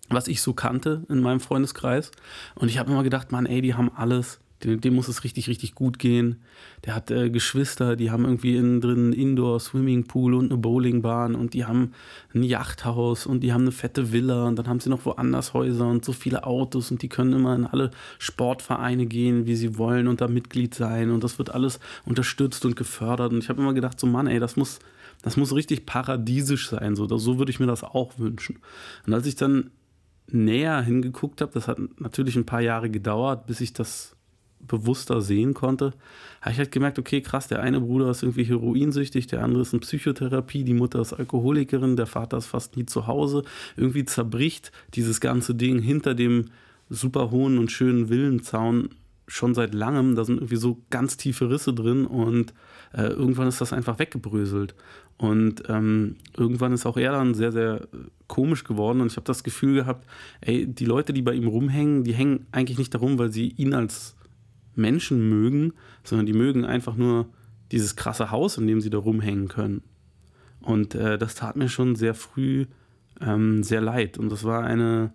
was 0.09 0.27
ich 0.27 0.41
so 0.41 0.53
kannte 0.53 1.03
in 1.09 1.21
meinem 1.21 1.39
Freundeskreis. 1.39 2.11
Und 2.55 2.69
ich 2.69 2.77
habe 2.77 2.91
immer 2.91 3.03
gedacht, 3.03 3.31
Mann, 3.31 3.45
ey, 3.45 3.61
die 3.61 3.73
haben 3.73 3.91
alles, 3.95 4.39
dem, 4.65 4.81
dem 4.81 4.95
muss 4.95 5.07
es 5.07 5.23
richtig, 5.23 5.47
richtig 5.47 5.75
gut 5.75 5.99
gehen. 5.99 6.41
Der 6.85 6.95
hat 6.95 7.11
äh, 7.11 7.29
Geschwister, 7.29 7.95
die 7.95 8.11
haben 8.11 8.25
irgendwie 8.25 8.57
innen 8.57 8.81
drin 8.81 9.05
einen 9.05 9.13
Indoor-Swimmingpool 9.13 10.33
und 10.33 10.51
eine 10.51 10.57
Bowlingbahn 10.57 11.35
und 11.35 11.53
die 11.53 11.65
haben 11.65 11.91
ein 12.33 12.43
Yachthaus 12.43 13.25
und 13.25 13.41
die 13.41 13.53
haben 13.53 13.61
eine 13.61 13.71
fette 13.71 14.11
Villa 14.11 14.47
und 14.47 14.57
dann 14.57 14.67
haben 14.67 14.79
sie 14.79 14.89
noch 14.89 15.05
woanders 15.05 15.53
Häuser 15.53 15.87
und 15.87 16.03
so 16.03 16.13
viele 16.13 16.45
Autos 16.45 16.91
und 16.91 17.01
die 17.01 17.09
können 17.09 17.33
immer 17.33 17.55
in 17.55 17.65
alle 17.65 17.91
Sportvereine 18.19 19.05
gehen, 19.05 19.45
wie 19.45 19.55
sie 19.55 19.77
wollen 19.77 20.07
und 20.07 20.21
da 20.21 20.27
Mitglied 20.27 20.73
sein 20.73 21.11
und 21.11 21.23
das 21.23 21.37
wird 21.37 21.53
alles 21.53 21.79
unterstützt 22.05 22.65
und 22.65 22.75
gefördert. 22.75 23.31
Und 23.31 23.43
ich 23.43 23.49
habe 23.49 23.61
immer 23.61 23.73
gedacht, 23.73 23.99
so 23.99 24.07
Mann, 24.07 24.27
ey, 24.27 24.39
das 24.39 24.55
muss, 24.55 24.79
das 25.21 25.37
muss 25.37 25.53
richtig 25.53 25.85
paradiesisch 25.85 26.69
sein. 26.69 26.95
So, 26.95 27.05
so 27.17 27.37
würde 27.37 27.51
ich 27.51 27.59
mir 27.59 27.67
das 27.67 27.83
auch 27.83 28.17
wünschen. 28.17 28.59
Und 29.05 29.13
als 29.13 29.27
ich 29.27 29.35
dann 29.35 29.71
näher 30.27 30.81
hingeguckt 30.81 31.41
habe, 31.41 31.51
das 31.53 31.67
hat 31.67 31.77
natürlich 31.99 32.35
ein 32.35 32.47
paar 32.47 32.61
Jahre 32.61 32.89
gedauert, 32.89 33.45
bis 33.45 33.61
ich 33.61 33.73
das 33.73 34.14
bewusster 34.67 35.21
sehen 35.21 35.53
konnte, 35.53 35.93
habe 36.41 36.51
ich 36.51 36.57
halt 36.57 36.71
gemerkt, 36.71 36.99
okay, 36.99 37.21
krass, 37.21 37.47
der 37.47 37.61
eine 37.61 37.81
Bruder 37.81 38.09
ist 38.11 38.23
irgendwie 38.23 38.43
heroinsüchtig, 38.43 39.27
der 39.27 39.43
andere 39.43 39.63
ist 39.63 39.73
in 39.73 39.79
Psychotherapie, 39.79 40.63
die 40.63 40.73
Mutter 40.73 41.01
ist 41.01 41.13
Alkoholikerin, 41.13 41.95
der 41.95 42.05
Vater 42.05 42.37
ist 42.37 42.45
fast 42.45 42.77
nie 42.77 42.85
zu 42.85 43.07
Hause. 43.07 43.43
Irgendwie 43.77 44.05
zerbricht 44.05 44.71
dieses 44.93 45.19
ganze 45.19 45.55
Ding 45.55 45.79
hinter 45.79 46.13
dem 46.13 46.45
super 46.89 47.31
hohen 47.31 47.57
und 47.57 47.71
schönen 47.71 48.09
Villenzaun 48.09 48.89
schon 49.27 49.55
seit 49.55 49.73
langem. 49.73 50.15
Da 50.15 50.23
sind 50.23 50.37
irgendwie 50.37 50.55
so 50.55 50.81
ganz 50.89 51.17
tiefe 51.17 51.49
Risse 51.49 51.73
drin 51.73 52.05
und 52.05 52.53
äh, 52.93 53.07
irgendwann 53.07 53.47
ist 53.47 53.61
das 53.61 53.73
einfach 53.73 53.99
weggebröselt. 53.99 54.75
Und 55.17 55.63
ähm, 55.69 56.17
irgendwann 56.37 56.73
ist 56.73 56.85
auch 56.85 56.97
er 56.97 57.13
dann 57.13 57.33
sehr, 57.33 57.51
sehr 57.51 57.87
komisch 58.27 58.65
geworden 58.65 59.01
und 59.01 59.07
ich 59.07 59.15
habe 59.15 59.25
das 59.25 59.43
Gefühl 59.43 59.75
gehabt, 59.75 60.05
ey, 60.41 60.67
die 60.67 60.85
Leute, 60.85 61.13
die 61.13 61.21
bei 61.21 61.33
ihm 61.33 61.47
rumhängen, 61.47 62.03
die 62.03 62.13
hängen 62.13 62.47
eigentlich 62.51 62.77
nicht 62.77 62.93
darum, 62.93 63.17
weil 63.17 63.31
sie 63.31 63.49
ihn 63.49 63.73
als 63.73 64.15
Menschen 64.77 65.29
mögen, 65.29 65.73
sondern 66.03 66.25
die 66.25 66.33
mögen 66.33 66.65
einfach 66.65 66.95
nur 66.95 67.29
dieses 67.71 67.95
krasse 67.95 68.31
Haus, 68.31 68.57
in 68.57 68.67
dem 68.67 68.81
sie 68.81 68.89
da 68.89 68.97
rumhängen 68.97 69.47
können. 69.47 69.83
Und 70.61 70.95
äh, 70.95 71.17
das 71.17 71.35
tat 71.35 71.55
mir 71.55 71.69
schon 71.69 71.95
sehr 71.95 72.13
früh 72.13 72.65
ähm, 73.21 73.63
sehr 73.63 73.81
leid 73.81 74.17
und 74.17 74.29
das 74.29 74.43
war 74.43 74.63
eine, 74.63 75.13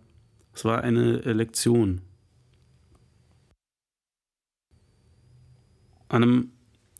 das 0.52 0.64
war 0.64 0.82
eine 0.82 1.18
Lektion. 1.18 2.02
An 6.08 6.22
einem 6.22 6.52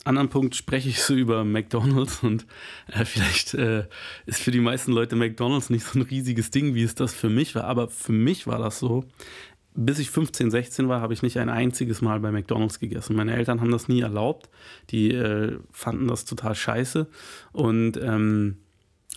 anderen 0.04 0.28
Punkt 0.28 0.54
spreche 0.54 0.88
ich 0.88 1.02
so 1.02 1.14
über 1.14 1.44
McDonald's 1.44 2.22
und 2.22 2.46
äh, 2.88 3.04
vielleicht 3.04 3.54
äh, 3.54 3.86
ist 4.26 4.40
für 4.40 4.50
die 4.50 4.60
meisten 4.60 4.92
Leute 4.92 5.16
McDonald's 5.16 5.70
nicht 5.70 5.84
so 5.84 5.98
ein 5.98 6.02
riesiges 6.02 6.50
Ding, 6.50 6.74
wie 6.74 6.82
es 6.82 6.94
das 6.94 7.12
für 7.12 7.28
mich 7.28 7.54
war, 7.54 7.64
aber 7.64 7.88
für 7.88 8.12
mich 8.12 8.46
war 8.46 8.58
das 8.58 8.78
so. 8.78 9.04
Bis 9.82 9.98
ich 9.98 10.10
15, 10.10 10.50
16 10.50 10.88
war, 10.88 11.00
habe 11.00 11.14
ich 11.14 11.22
nicht 11.22 11.38
ein 11.38 11.48
einziges 11.48 12.02
Mal 12.02 12.20
bei 12.20 12.30
McDonald's 12.30 12.80
gegessen. 12.80 13.16
Meine 13.16 13.34
Eltern 13.34 13.62
haben 13.62 13.70
das 13.70 13.88
nie 13.88 14.02
erlaubt. 14.02 14.50
Die 14.90 15.10
äh, 15.14 15.58
fanden 15.72 16.06
das 16.06 16.26
total 16.26 16.54
scheiße. 16.54 17.06
Und 17.52 17.96
ähm, 17.96 18.58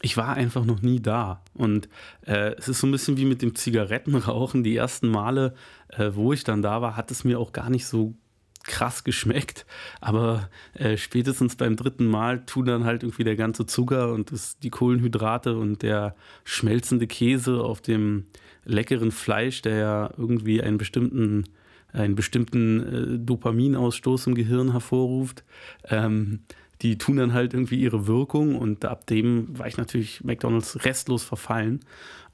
ich 0.01 0.15
war 0.15 0.35
einfach 0.35 0.63
noch 0.63 0.81
nie 0.81 1.01
da. 1.01 1.43
Und 1.53 1.89
äh, 2.25 2.53
es 2.57 2.69
ist 2.69 2.79
so 2.79 2.87
ein 2.87 2.91
bisschen 2.91 3.17
wie 3.17 3.25
mit 3.25 3.41
dem 3.41 3.55
Zigarettenrauchen. 3.55 4.63
Die 4.63 4.77
ersten 4.77 5.09
Male, 5.09 5.53
äh, 5.89 6.11
wo 6.13 6.31
ich 6.31 6.45
dann 6.45 6.61
da 6.61 6.81
war, 6.81 6.95
hat 6.95 7.11
es 7.11 7.25
mir 7.25 7.39
auch 7.39 7.51
gar 7.51 7.69
nicht 7.69 7.85
so 7.85 8.15
krass 8.63 9.03
geschmeckt, 9.03 9.65
aber 9.99 10.49
äh, 10.73 10.95
spätestens 10.95 11.57
beim 11.57 11.75
dritten 11.75 12.05
Mal 12.05 12.45
tun 12.45 12.65
dann 12.65 12.85
halt 12.85 13.03
irgendwie 13.03 13.25
der 13.25 13.35
ganze 13.35 13.65
Zucker 13.65 14.13
und 14.13 14.31
das, 14.31 14.57
die 14.59 14.69
Kohlenhydrate 14.69 15.57
und 15.57 15.81
der 15.83 16.15
schmelzende 16.45 17.05
Käse 17.05 17.61
auf 17.61 17.81
dem 17.81 18.27
leckeren 18.65 19.11
Fleisch, 19.11 19.61
der 19.61 19.75
ja 19.75 20.13
irgendwie 20.17 20.61
einen 20.61 20.77
bestimmten, 20.77 21.45
einen 21.91 22.15
bestimmten 22.15 22.79
äh, 22.81 23.19
Dopaminausstoß 23.19 24.27
im 24.27 24.35
Gehirn 24.35 24.71
hervorruft, 24.71 25.43
ähm, 25.89 26.39
die 26.81 26.97
tun 26.97 27.17
dann 27.17 27.33
halt 27.33 27.53
irgendwie 27.53 27.79
ihre 27.79 28.07
Wirkung 28.07 28.55
und 28.55 28.83
ab 28.85 29.07
dem 29.07 29.57
war 29.57 29.67
ich 29.67 29.77
natürlich 29.77 30.23
McDonalds 30.23 30.83
restlos 30.83 31.23
verfallen. 31.23 31.79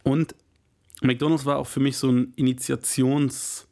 Und 0.03 0.35
McDonalds 1.01 1.45
war 1.45 1.57
auch 1.57 1.67
für 1.67 1.79
mich 1.79 1.97
so 1.97 2.09
ein 2.09 2.33
Initiationsding 2.35 3.67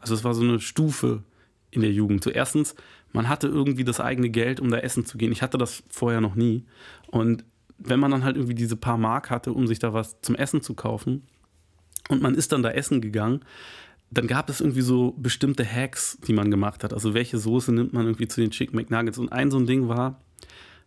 also 0.00 0.14
es 0.14 0.24
war 0.24 0.34
so 0.34 0.42
eine 0.42 0.60
Stufe 0.60 1.22
in 1.70 1.82
der 1.82 1.92
Jugend. 1.92 2.24
So 2.24 2.30
erstens, 2.30 2.74
man 3.12 3.28
hatte 3.28 3.46
irgendwie 3.46 3.84
das 3.84 4.00
eigene 4.00 4.30
Geld, 4.30 4.58
um 4.58 4.70
da 4.70 4.78
essen 4.78 5.04
zu 5.04 5.18
gehen. 5.18 5.30
Ich 5.30 5.42
hatte 5.42 5.58
das 5.58 5.82
vorher 5.88 6.20
noch 6.20 6.34
nie. 6.34 6.64
Und 7.08 7.44
wenn 7.80 8.00
man 8.00 8.10
dann 8.10 8.24
halt 8.24 8.36
irgendwie 8.36 8.54
diese 8.54 8.76
paar 8.76 8.98
Mark 8.98 9.30
hatte, 9.30 9.52
um 9.52 9.66
sich 9.66 9.78
da 9.78 9.92
was 9.92 10.20
zum 10.20 10.34
Essen 10.34 10.62
zu 10.62 10.74
kaufen, 10.74 11.22
und 12.08 12.22
man 12.22 12.34
ist 12.34 12.52
dann 12.52 12.62
da 12.62 12.70
essen 12.70 13.00
gegangen, 13.00 13.40
dann 14.10 14.26
gab 14.26 14.50
es 14.50 14.60
irgendwie 14.60 14.80
so 14.80 15.12
bestimmte 15.16 15.64
Hacks, 15.64 16.18
die 16.26 16.32
man 16.32 16.50
gemacht 16.50 16.82
hat. 16.82 16.92
Also 16.92 17.14
welche 17.14 17.38
Soße 17.38 17.72
nimmt 17.72 17.92
man 17.92 18.06
irgendwie 18.06 18.26
zu 18.26 18.40
den 18.40 18.50
Chicken 18.50 18.76
McNuggets? 18.76 19.18
Und 19.18 19.30
ein 19.30 19.52
so 19.52 19.58
ein 19.58 19.66
Ding 19.66 19.88
war, 19.88 20.20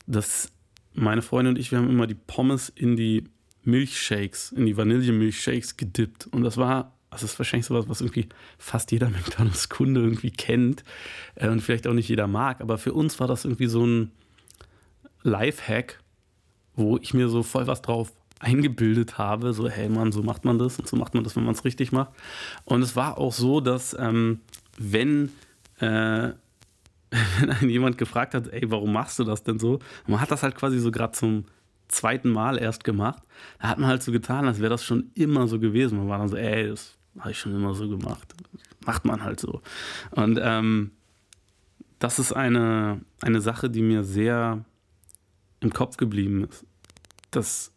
dass 0.06 0.52
meine 0.94 1.22
Freundin 1.22 1.54
und 1.54 1.60
ich, 1.60 1.72
wir 1.72 1.78
haben 1.78 1.90
immer 1.90 2.08
die 2.08 2.16
Pommes 2.16 2.68
in 2.68 2.98
die 2.98 3.24
Milchshakes, 3.64 4.52
in 4.52 4.66
die 4.66 4.76
Vanillemilchshakes 4.76 5.78
gedippt. 5.78 6.28
Und 6.28 6.44
das 6.44 6.58
war 6.58 6.92
das 7.10 7.24
ist 7.24 7.40
wahrscheinlich 7.40 7.68
sowas, 7.68 7.88
was 7.88 8.02
irgendwie 8.02 8.28
fast 8.58 8.92
jeder 8.92 9.10
McDonalds-Kunde 9.12 10.02
irgendwie 10.02 10.32
kennt 10.32 10.84
äh, 11.36 11.48
und 11.48 11.62
vielleicht 11.62 11.88
auch 11.88 11.94
nicht 11.94 12.10
jeder 12.10 12.28
mag. 12.28 12.60
Aber 12.60 12.78
für 12.78 12.94
uns 12.94 13.20
war 13.20 13.28
das 13.28 13.46
irgendwie 13.46 13.68
so 13.68 13.86
ein 13.86 14.12
Life-Hack, 15.22 16.00
wo 16.76 16.98
ich 16.98 17.14
mir 17.14 17.30
so 17.30 17.44
voll 17.44 17.68
was 17.68 17.82
drauf 17.82 18.12
eingebildet 18.40 19.18
habe, 19.18 19.54
so 19.54 19.70
hey 19.70 19.90
Mann, 19.90 20.12
so 20.12 20.22
macht 20.22 20.44
man 20.46 20.60
das 20.60 20.78
und 20.78 20.88
so 20.88 20.98
macht 20.98 21.14
man 21.14 21.24
das, 21.24 21.36
wenn 21.36 21.46
man 21.46 21.54
es 21.54 21.66
richtig 21.66 21.92
macht. 21.92 22.12
Und 22.66 22.82
es 22.82 22.96
war 22.96 23.18
auch 23.18 23.34
so, 23.34 23.62
dass 23.62 23.96
ähm, 23.98 24.42
wenn, 24.78 25.30
äh, 25.80 26.32
wenn 27.40 27.50
einen 27.50 27.70
jemand 27.70 27.98
gefragt 27.98 28.34
hat, 28.34 28.48
ey, 28.50 28.70
warum 28.70 28.92
machst 28.92 29.20
du 29.20 29.24
das 29.24 29.44
denn 29.44 29.60
so? 29.60 29.80
man 30.08 30.20
hat 30.20 30.32
das 30.32 30.44
halt 30.44 30.56
quasi 30.56 30.80
so 30.80 30.92
gerade 30.92 31.14
zum 31.14 31.46
zweiten 31.88 32.30
Mal 32.30 32.58
erst 32.58 32.84
gemacht. 32.84 33.22
Da 33.60 33.70
hat 33.70 33.78
man 33.78 33.90
halt 33.90 34.04
so 34.04 34.12
getan, 34.12 34.48
als 34.48 34.60
wäre 34.60 34.70
das 34.70 34.84
schon 34.84 35.12
immer 35.14 35.48
so 35.48 35.60
gewesen. 35.60 35.98
Man 35.98 36.10
war 36.10 36.18
dann 36.18 36.30
so, 36.30 36.36
ey, 36.36 36.70
das 36.70 36.98
habe 37.20 37.32
ich 37.32 37.40
schon 37.40 37.56
immer 37.56 37.74
so 37.74 37.88
gemacht. 37.88 38.34
Macht 38.86 39.06
man 39.06 39.24
halt 39.24 39.40
so. 39.40 39.62
Und 40.12 40.40
ähm, 40.42 40.92
das 42.00 42.20
ist 42.20 42.34
eine, 42.34 43.02
eine 43.22 43.42
Sache, 43.42 43.70
die 43.70 43.82
mir 43.82 44.04
sehr 44.04 44.66
im 45.64 45.74
Kopf 45.74 45.98
geblieben 45.98 46.44
ist. 46.44 46.66
Dass 47.32 47.72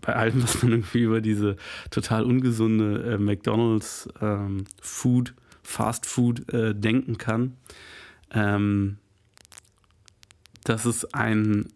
bei 0.00 0.14
allem, 0.14 0.42
was 0.42 0.62
man 0.62 0.72
irgendwie 0.72 1.02
über 1.02 1.20
diese 1.20 1.56
total 1.90 2.24
ungesunde 2.24 3.14
äh, 3.14 3.18
McDonalds 3.18 4.08
ähm, 4.20 4.64
Food, 4.80 5.34
Fast 5.62 6.06
Food 6.06 6.52
äh, 6.52 6.74
denken 6.74 7.18
kann, 7.18 7.56
ähm, 8.32 8.98
dass 10.64 10.84
es 10.84 11.12
ein, 11.12 11.66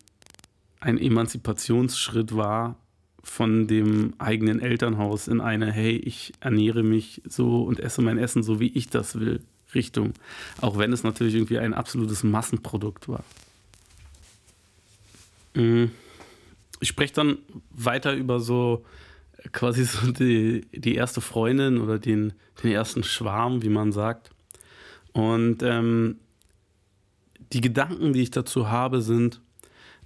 ein 0.81 0.99
Emanzipationsschritt 0.99 2.35
war, 2.35 2.77
von 3.23 3.67
dem 3.67 4.15
eigenen 4.19 4.61
Elternhaus 4.61 5.29
in 5.29 5.41
eine, 5.41 5.71
hey, 5.71 5.97
ich 5.97 6.33
ernähre 6.41 6.83
mich 6.83 7.23
so 7.29 7.62
und 7.62 7.79
esse 7.79 8.03
mein 8.03 8.19
Essen 8.19 8.43
so, 8.43 8.61
wie 8.61 8.69
ich 8.69 8.89
das 8.89 9.19
will, 9.19 9.43
Richtung. 9.75 10.15
Auch 10.61 10.79
wenn 10.79 10.93
es 10.93 11.03
natürlich 11.03 11.35
irgendwie 11.35 11.59
ein 11.59 11.75
absolutes 11.75 12.25
Massenprodukt 12.25 13.09
war. 13.09 13.25
Mm. 15.54 15.87
Ich 16.83 16.88
spreche 16.88 17.12
dann 17.12 17.38
weiter 17.71 18.14
über 18.14 18.40
so 18.40 18.85
quasi 19.52 19.85
so 19.85 20.12
die, 20.12 20.66
die 20.73 20.95
erste 20.95 21.21
Freundin 21.21 21.78
oder 21.78 21.99
den, 21.99 22.33
den 22.62 22.73
ersten 22.73 23.04
Schwarm, 23.04 23.62
wie 23.62 23.69
man 23.69 23.92
sagt. 23.92 24.30
Und 25.12 25.62
ähm, 25.62 26.19
die 27.52 27.61
Gedanken, 27.61 28.12
die 28.12 28.23
ich 28.23 28.30
dazu 28.30 28.71
habe, 28.71 29.02
sind, 29.02 29.40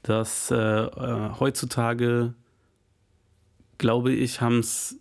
dass 0.03 0.51
äh, 0.51 0.57
äh, 0.57 1.31
heutzutage 1.39 2.35
glaube 3.79 4.13
ich, 4.13 4.41
haben 4.41 4.61
es 4.61 4.99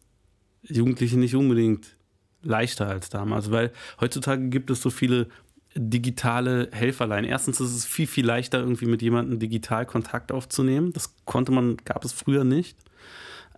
Jugendliche 0.64 1.18
nicht 1.18 1.36
unbedingt 1.36 1.96
leichter 2.42 2.88
als 2.88 3.10
damals, 3.10 3.52
weil 3.52 3.72
heutzutage 4.02 4.50
gibt 4.50 4.70
es 4.70 4.82
so 4.82 4.90
viele 4.90 5.28
digitale 5.76 6.70
Helferlein. 6.72 7.24
Erstens 7.24 7.60
ist 7.60 7.74
es 7.74 7.86
viel, 7.86 8.08
viel 8.08 8.26
leichter, 8.26 8.60
irgendwie 8.60 8.86
mit 8.86 9.02
jemandem 9.02 9.40
digital 9.40 9.86
Kontakt 9.86 10.32
aufzunehmen. 10.32 10.94
Das 10.94 11.16
konnte 11.26 11.52
man, 11.52 11.78
gab 11.78 12.06
es 12.06 12.14
früher 12.14 12.44
nicht. 12.44 12.78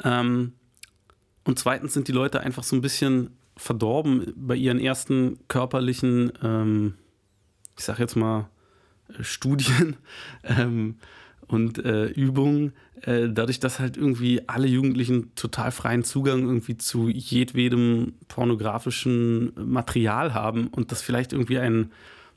Ähm, 0.04 0.54
und 1.44 1.60
zweitens 1.60 1.94
sind 1.94 2.08
die 2.08 2.14
Leute 2.14 2.40
einfach 2.40 2.64
so 2.64 2.76
ein 2.76 2.82
bisschen 2.82 3.32
verdorben 3.58 4.34
bei 4.36 4.56
ihren 4.56 4.80
ersten 4.80 5.40
körperlichen, 5.48 6.34
ähm, 6.42 6.96
ich 7.78 7.84
sag 7.84 8.00
jetzt 8.00 8.16
mal, 8.16 8.50
äh, 9.10 9.24
Studien. 9.24 9.98
Ähm, 10.44 10.98
und 11.48 11.84
äh, 11.84 12.06
Übungen, 12.08 12.74
äh, 13.02 13.30
dadurch, 13.30 13.60
dass 13.60 13.80
halt 13.80 13.98
irgendwie 13.98 14.48
alle 14.48 14.68
Jugendlichen 14.68 15.34
total 15.36 15.72
freien 15.72 16.04
Zugang 16.04 16.42
irgendwie 16.42 16.78
zu 16.78 17.10
jedwedem 17.10 18.14
pornografischen 18.28 19.54
Material 19.56 20.34
haben 20.34 20.68
und 20.68 20.92
das 20.92 21.02
vielleicht 21.02 21.34
irgendwie 21.34 21.60
ein, 21.60 21.92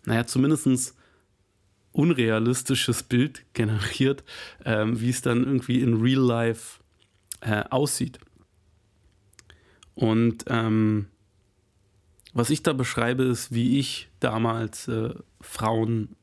naja, 0.05 0.27
zumindest 0.27 0.95
unrealistisches 1.93 3.03
Bild 3.03 3.45
generiert, 3.55 4.25
ähm, 4.65 5.01
wie 5.01 5.11
es 5.11 5.23
dann 5.23 5.45
irgendwie 5.45 5.81
in 5.81 6.01
Real 6.01 6.21
Life 6.21 6.81
äh, 7.41 7.65
aussieht. 7.71 8.19
Und 9.95 10.45
ähm, 10.49 11.07
was 12.33 12.51
ich 12.51 12.63
da 12.63 12.73
beschreibe, 12.73 13.25
ist, 13.25 13.53
wie 13.53 13.79
ich 13.79 14.09
damals 14.21 14.87
äh, 14.87 15.15
Frauen 15.41 16.15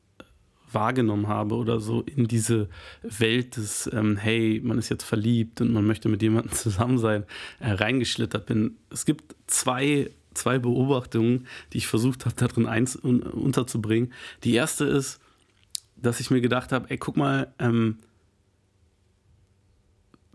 wahrgenommen 0.72 1.28
habe 1.28 1.54
oder 1.54 1.80
so 1.80 2.02
in 2.02 2.26
diese 2.26 2.68
Welt 3.02 3.56
des, 3.56 3.88
ähm, 3.92 4.16
hey, 4.16 4.60
man 4.62 4.78
ist 4.78 4.88
jetzt 4.88 5.04
verliebt 5.04 5.60
und 5.60 5.72
man 5.72 5.86
möchte 5.86 6.08
mit 6.08 6.22
jemandem 6.22 6.52
zusammen 6.56 6.98
sein, 6.98 7.24
äh, 7.60 7.72
reingeschlittert 7.72 8.46
bin. 8.46 8.76
Es 8.90 9.04
gibt 9.04 9.36
zwei, 9.46 10.10
zwei 10.34 10.58
Beobachtungen, 10.58 11.46
die 11.72 11.78
ich 11.78 11.86
versucht 11.86 12.26
habe, 12.26 12.34
darin 12.36 12.66
eins 12.66 12.96
un 12.96 13.22
unterzubringen. 13.22 14.12
Die 14.44 14.54
erste 14.54 14.84
ist, 14.84 15.20
dass 15.96 16.20
ich 16.20 16.30
mir 16.30 16.40
gedacht 16.40 16.72
habe, 16.72 16.90
ey, 16.90 16.98
guck 16.98 17.16
mal, 17.16 17.52
ähm, 17.58 17.98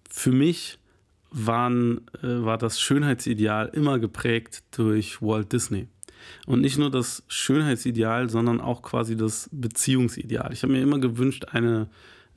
für 0.10 0.32
mich 0.32 0.80
waren, 1.30 2.02
äh, 2.22 2.44
war 2.44 2.58
das 2.58 2.82
Schönheitsideal 2.82 3.70
immer 3.74 4.00
geprägt 4.00 4.64
durch 4.72 5.22
Walt 5.22 5.54
Disney. 5.54 5.88
Und 6.46 6.62
nicht 6.62 6.78
nur 6.78 6.92
das 6.92 7.24
Schönheitsideal, 7.28 8.30
sondern 8.30 8.62
auch 8.62 8.82
quasi 8.82 9.16
das 9.16 9.50
Beziehungsideal. 9.52 10.52
Ich 10.54 10.64
habe 10.64 10.74
mir 10.74 10.82
immer 10.82 11.00
gewünscht, 11.00 11.46
eine 11.52 11.88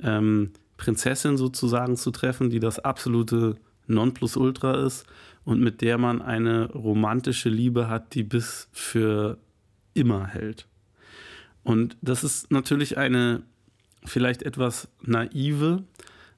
ähm, 0.02 0.50
Prinzessin 0.76 1.36
sozusagen 1.36 1.96
zu 1.96 2.10
treffen, 2.10 2.50
die 2.50 2.60
das 2.60 2.78
absolute 2.78 3.56
Nonplusultra 3.86 4.84
ist 4.84 5.06
und 5.44 5.60
mit 5.60 5.80
der 5.80 5.98
man 5.98 6.22
eine 6.22 6.70
romantische 6.72 7.48
Liebe 7.48 7.88
hat, 7.88 8.14
die 8.14 8.22
bis 8.22 8.68
für 8.72 9.38
immer 9.92 10.26
hält. 10.26 10.66
Und 11.62 11.96
das 12.02 12.24
ist 12.24 12.50
natürlich 12.50 12.98
eine 12.98 13.42
vielleicht 14.04 14.42
etwas 14.42 14.88
naive, 15.02 15.82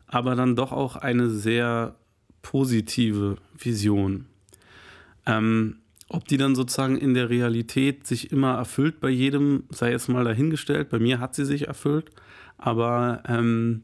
aber 0.07 0.37
dann 0.37 0.55
doch 0.55 0.73
auch 0.73 0.97
eine 0.97 1.31
sehr 1.31 1.97
positive 2.43 3.37
Vision. 3.59 4.26
Ähm, 5.26 5.79
ob 6.08 6.26
die 6.28 6.36
dann 6.36 6.54
sozusagen 6.54 6.96
in 6.96 7.14
der 7.14 7.30
Realität 7.30 8.06
sich 8.06 8.30
immer 8.32 8.54
erfüllt 8.54 9.00
bei 9.00 9.10
jedem, 9.10 9.64
sei 9.70 9.90
jetzt 9.90 10.08
mal 10.08 10.25
dahingestellt. 10.25 10.88
Bei 10.88 10.98
mir 10.98 11.18
hat 11.18 11.34
sie 11.34 11.44
sich 11.44 11.66
erfüllt, 11.66 12.10
aber 12.58 13.22
ähm, 13.26 13.82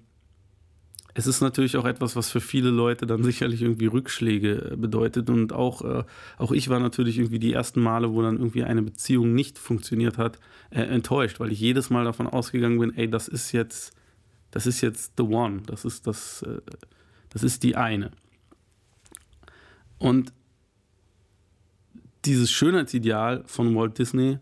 es 1.14 1.26
ist 1.26 1.40
natürlich 1.40 1.76
auch 1.76 1.84
etwas, 1.84 2.16
was 2.16 2.30
für 2.30 2.40
viele 2.40 2.70
Leute 2.70 3.06
dann 3.06 3.22
sicherlich 3.22 3.60
irgendwie 3.62 3.86
Rückschläge 3.86 4.76
bedeutet. 4.78 5.28
Und 5.28 5.52
auch, 5.52 5.82
äh, 5.82 6.04
auch 6.38 6.52
ich 6.52 6.68
war 6.68 6.80
natürlich 6.80 7.18
irgendwie 7.18 7.38
die 7.38 7.52
ersten 7.52 7.80
Male, 7.80 8.12
wo 8.12 8.22
dann 8.22 8.38
irgendwie 8.38 8.64
eine 8.64 8.82
Beziehung 8.82 9.34
nicht 9.34 9.58
funktioniert 9.58 10.16
hat, 10.16 10.38
äh, 10.70 10.82
enttäuscht, 10.82 11.38
weil 11.38 11.52
ich 11.52 11.60
jedes 11.60 11.90
Mal 11.90 12.04
davon 12.04 12.26
ausgegangen 12.26 12.78
bin, 12.78 12.96
ey, 12.96 13.10
das 13.10 13.28
ist 13.28 13.52
jetzt, 13.52 13.92
das 14.52 14.66
ist 14.66 14.80
jetzt 14.80 15.14
the 15.18 15.24
one, 15.24 15.62
das 15.66 15.84
ist 15.84 16.06
das, 16.06 16.42
äh, 16.42 16.60
das 17.28 17.42
ist 17.42 17.62
die 17.62 17.76
eine. 17.76 18.10
Und 19.98 20.32
dieses 22.24 22.50
Schönheitsideal 22.50 23.42
von 23.46 23.74
Walt 23.74 23.98
Disney 23.98 24.38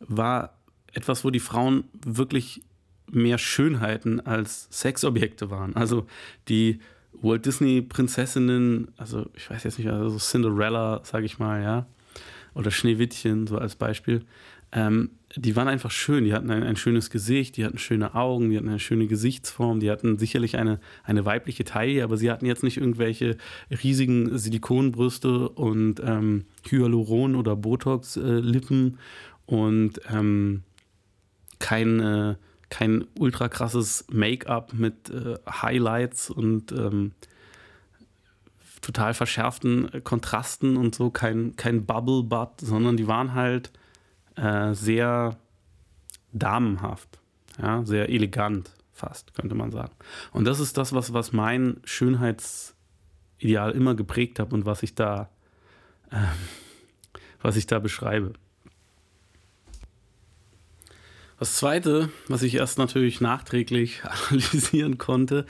war 0.00 0.58
etwas, 0.92 1.24
wo 1.24 1.30
die 1.30 1.40
Frauen 1.40 1.84
wirklich 2.04 2.62
mehr 3.10 3.38
Schönheiten 3.38 4.20
als 4.20 4.68
Sexobjekte 4.70 5.50
waren. 5.50 5.76
Also 5.76 6.06
die 6.48 6.80
Walt 7.12 7.44
Disney 7.46 7.82
Prinzessinnen, 7.82 8.88
also 8.96 9.28
ich 9.34 9.50
weiß 9.50 9.64
jetzt 9.64 9.78
nicht, 9.78 9.88
also 9.88 10.18
Cinderella, 10.18 11.00
sage 11.04 11.26
ich 11.26 11.38
mal, 11.38 11.62
ja, 11.62 11.86
oder 12.54 12.70
Schneewittchen, 12.70 13.46
so 13.46 13.58
als 13.58 13.76
Beispiel, 13.76 14.24
ähm, 14.72 15.10
die 15.36 15.54
waren 15.54 15.68
einfach 15.68 15.90
schön. 15.90 16.24
Die 16.24 16.32
hatten 16.32 16.50
ein, 16.50 16.62
ein, 16.62 16.76
schönes 16.76 17.10
Gesicht, 17.10 17.56
die 17.56 17.64
hatten 17.64 17.78
schöne 17.78 18.14
Augen, 18.14 18.50
die 18.50 18.56
hatten 18.56 18.68
eine 18.68 18.80
schöne 18.80 19.06
Gesichtsform, 19.06 19.80
die 19.80 19.90
hatten 19.90 20.18
sicherlich 20.18 20.56
eine, 20.56 20.80
eine 21.04 21.24
weibliche 21.24 21.64
Taille, 21.64 22.02
aber 22.02 22.16
sie 22.16 22.30
hatten 22.30 22.46
jetzt 22.46 22.62
nicht 22.62 22.78
irgendwelche 22.78 23.36
riesigen 23.82 24.36
Silikonbrüste 24.36 25.48
und 25.50 26.00
ähm, 26.04 26.46
Hyaluron- 26.68 27.36
oder 27.36 27.54
Botox-Lippen 27.54 28.98
äh, 28.98 29.54
und 29.54 30.00
ähm, 30.10 30.62
kein, 31.58 32.00
äh, 32.00 32.34
kein 32.68 33.04
ultra 33.18 33.48
krasses 33.48 34.06
Make-up 34.10 34.72
mit 34.72 35.10
äh, 35.10 35.36
Highlights 35.48 36.30
und 36.30 36.72
ähm, 36.72 37.12
total 38.80 39.14
verschärften 39.14 40.02
Kontrasten 40.02 40.76
und 40.76 40.94
so, 40.94 41.10
kein, 41.10 41.54
kein 41.56 41.86
Bubble-Butt, 41.86 42.60
sondern 42.62 42.96
die 42.96 43.06
waren 43.06 43.34
halt 43.34 43.70
äh, 44.40 44.74
sehr 44.74 45.36
damenhaft, 46.32 47.20
ja, 47.60 47.84
sehr 47.84 48.08
elegant 48.08 48.70
fast, 48.92 49.34
könnte 49.34 49.54
man 49.54 49.70
sagen. 49.70 49.92
Und 50.32 50.44
das 50.44 50.60
ist 50.60 50.76
das, 50.76 50.92
was, 50.92 51.12
was 51.12 51.32
mein 51.32 51.80
Schönheitsideal 51.84 53.72
immer 53.72 53.94
geprägt 53.94 54.38
hat 54.38 54.52
und 54.52 54.66
was 54.66 54.82
ich 54.82 54.94
da, 54.94 55.30
äh, 56.10 56.16
was 57.42 57.56
ich 57.56 57.66
da 57.66 57.78
beschreibe. 57.78 58.32
Das 61.38 61.56
zweite, 61.56 62.10
was 62.28 62.42
ich 62.42 62.54
erst 62.54 62.76
natürlich 62.78 63.20
nachträglich 63.20 64.02
analysieren 64.30 64.98
konnte, 64.98 65.46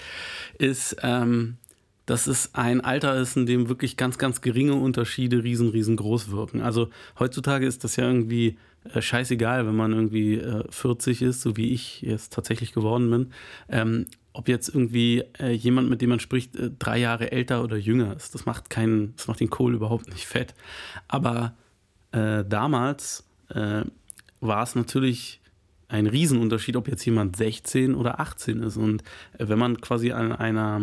ist, 0.58 0.96
ähm, 1.02 1.58
dass 2.10 2.26
es 2.26 2.56
ein 2.56 2.80
Alter 2.80 3.14
ist, 3.20 3.36
in 3.36 3.46
dem 3.46 3.68
wirklich 3.68 3.96
ganz, 3.96 4.18
ganz 4.18 4.40
geringe 4.40 4.74
Unterschiede 4.74 5.44
riesen, 5.44 5.68
riesengroß 5.68 6.32
wirken. 6.32 6.60
Also 6.60 6.90
heutzutage 7.20 7.64
ist 7.64 7.84
das 7.84 7.94
ja 7.94 8.04
irgendwie 8.04 8.58
äh, 8.92 9.00
scheißegal, 9.00 9.64
wenn 9.64 9.76
man 9.76 9.92
irgendwie 9.92 10.34
äh, 10.34 10.64
40 10.68 11.22
ist, 11.22 11.40
so 11.40 11.56
wie 11.56 11.72
ich 11.72 12.02
jetzt 12.02 12.32
tatsächlich 12.32 12.72
geworden 12.72 13.08
bin. 13.12 13.30
Ähm, 13.68 14.06
ob 14.32 14.48
jetzt 14.48 14.70
irgendwie 14.70 15.22
äh, 15.38 15.52
jemand, 15.52 15.88
mit 15.88 16.02
dem 16.02 16.10
man 16.10 16.18
spricht, 16.18 16.56
äh, 16.56 16.72
drei 16.76 16.98
Jahre 16.98 17.30
älter 17.30 17.62
oder 17.62 17.76
jünger 17.76 18.16
ist. 18.16 18.34
Das 18.34 18.44
macht 18.44 18.70
keinen, 18.70 19.14
das 19.14 19.28
macht 19.28 19.38
den 19.38 19.50
Kohl 19.50 19.72
überhaupt 19.72 20.08
nicht 20.08 20.26
fett. 20.26 20.52
Aber 21.06 21.54
äh, 22.10 22.44
damals 22.44 23.22
äh, 23.50 23.82
war 24.40 24.64
es 24.64 24.74
natürlich 24.74 25.40
ein 25.86 26.08
Riesenunterschied, 26.08 26.74
ob 26.74 26.88
jetzt 26.88 27.04
jemand 27.04 27.36
16 27.36 27.94
oder 27.94 28.18
18 28.18 28.64
ist. 28.64 28.76
Und 28.76 29.04
wenn 29.38 29.60
man 29.60 29.80
quasi 29.80 30.10
an 30.10 30.32
einer 30.32 30.80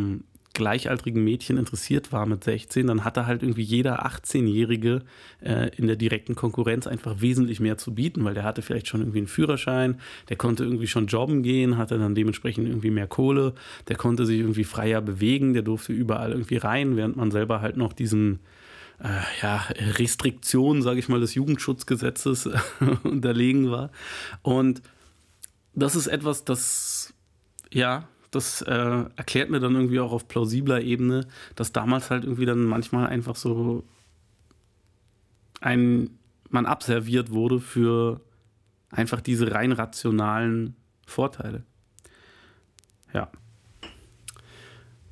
gleichaltrigen 0.58 1.24
Mädchen 1.24 1.56
interessiert 1.58 2.12
war 2.12 2.26
mit 2.26 2.44
16, 2.44 2.88
dann 2.88 3.06
hatte 3.06 3.28
halt 3.28 3.44
irgendwie 3.44 3.62
jeder 3.62 4.08
18-Jährige 4.08 5.04
äh, 5.40 5.70
in 5.78 5.86
der 5.86 5.96
direkten 5.96 6.34
Konkurrenz 6.34 6.88
einfach 6.88 7.22
wesentlich 7.22 7.60
mehr 7.60 7.78
zu 7.78 7.94
bieten, 7.94 8.26
weil 8.26 8.34
der 8.34 8.44
hatte 8.44 8.64
vielleicht 8.64 8.88
schon 8.88 9.02
irgendwie 9.02 9.20
einen 9.20 9.28
Führerschein, 9.28 10.02
der 10.30 10.36
konnte 10.36 10.64
irgendwie 10.64 10.88
schon 10.88 11.06
jobben 11.06 11.44
gehen, 11.44 11.78
hatte 11.78 12.00
dann 12.00 12.16
dementsprechend 12.16 12.68
irgendwie 12.68 12.90
mehr 12.90 13.06
Kohle, 13.06 13.54
der 13.88 13.98
konnte 13.98 14.26
sich 14.26 14.40
irgendwie 14.40 14.64
freier 14.64 15.00
bewegen, 15.00 15.54
der 15.54 15.62
durfte 15.62 15.94
überall 15.94 16.32
irgendwie 16.32 16.58
rein, 16.58 16.98
während 16.98 17.16
man 17.16 17.30
selber 17.30 17.62
halt 17.62 17.78
noch 17.78 17.94
diesen 17.94 18.40
äh, 19.00 19.22
ja, 19.44 19.64
Restriktionen, 19.78 20.82
sage 20.82 20.98
ich 20.98 21.08
mal, 21.08 21.20
des 21.20 21.36
Jugendschutzgesetzes 21.36 22.50
unterlegen 23.04 23.70
war. 23.70 23.92
Und 24.42 24.82
das 25.76 25.96
ist 25.96 26.08
etwas, 26.08 26.46
das 26.46 27.14
ja 27.72 28.08
das 28.32 28.62
äh, 28.62 29.06
erklärt 29.16 29.50
mir 29.50 29.60
dann 29.60 29.76
irgendwie 29.76 30.00
auch 30.00 30.12
auf 30.12 30.28
plausibler 30.28 30.82
Ebene, 30.82 31.28
dass 31.56 31.72
damals 31.72 32.10
halt 32.10 32.24
irgendwie 32.24 32.46
dann 32.46 32.64
manchmal 32.64 33.08
einfach 33.08 33.36
so 33.36 33.84
ein 35.62 36.12
man 36.50 36.66
abserviert 36.66 37.32
wurde 37.32 37.60
für 37.60 38.22
einfach 38.90 39.22
diese 39.22 39.52
rein 39.52 39.72
rationalen 39.72 40.76
Vorteile. 41.06 41.64
Ja. 43.14 43.30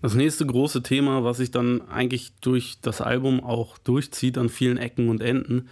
Das 0.01 0.13
nächste 0.13 0.45
große 0.45 0.84
Thema, 0.84 1.23
was 1.23 1.38
sich 1.38 1.51
dann 1.51 1.82
eigentlich 1.89 2.36
durch 2.36 2.78
das 2.82 3.01
Album 3.01 3.43
auch 3.43 3.78
durchzieht 3.80 4.38
an 4.38 4.49
vielen 4.49 4.78
Ecken 4.78 5.10
und 5.10 5.21
Enden, 5.21 5.69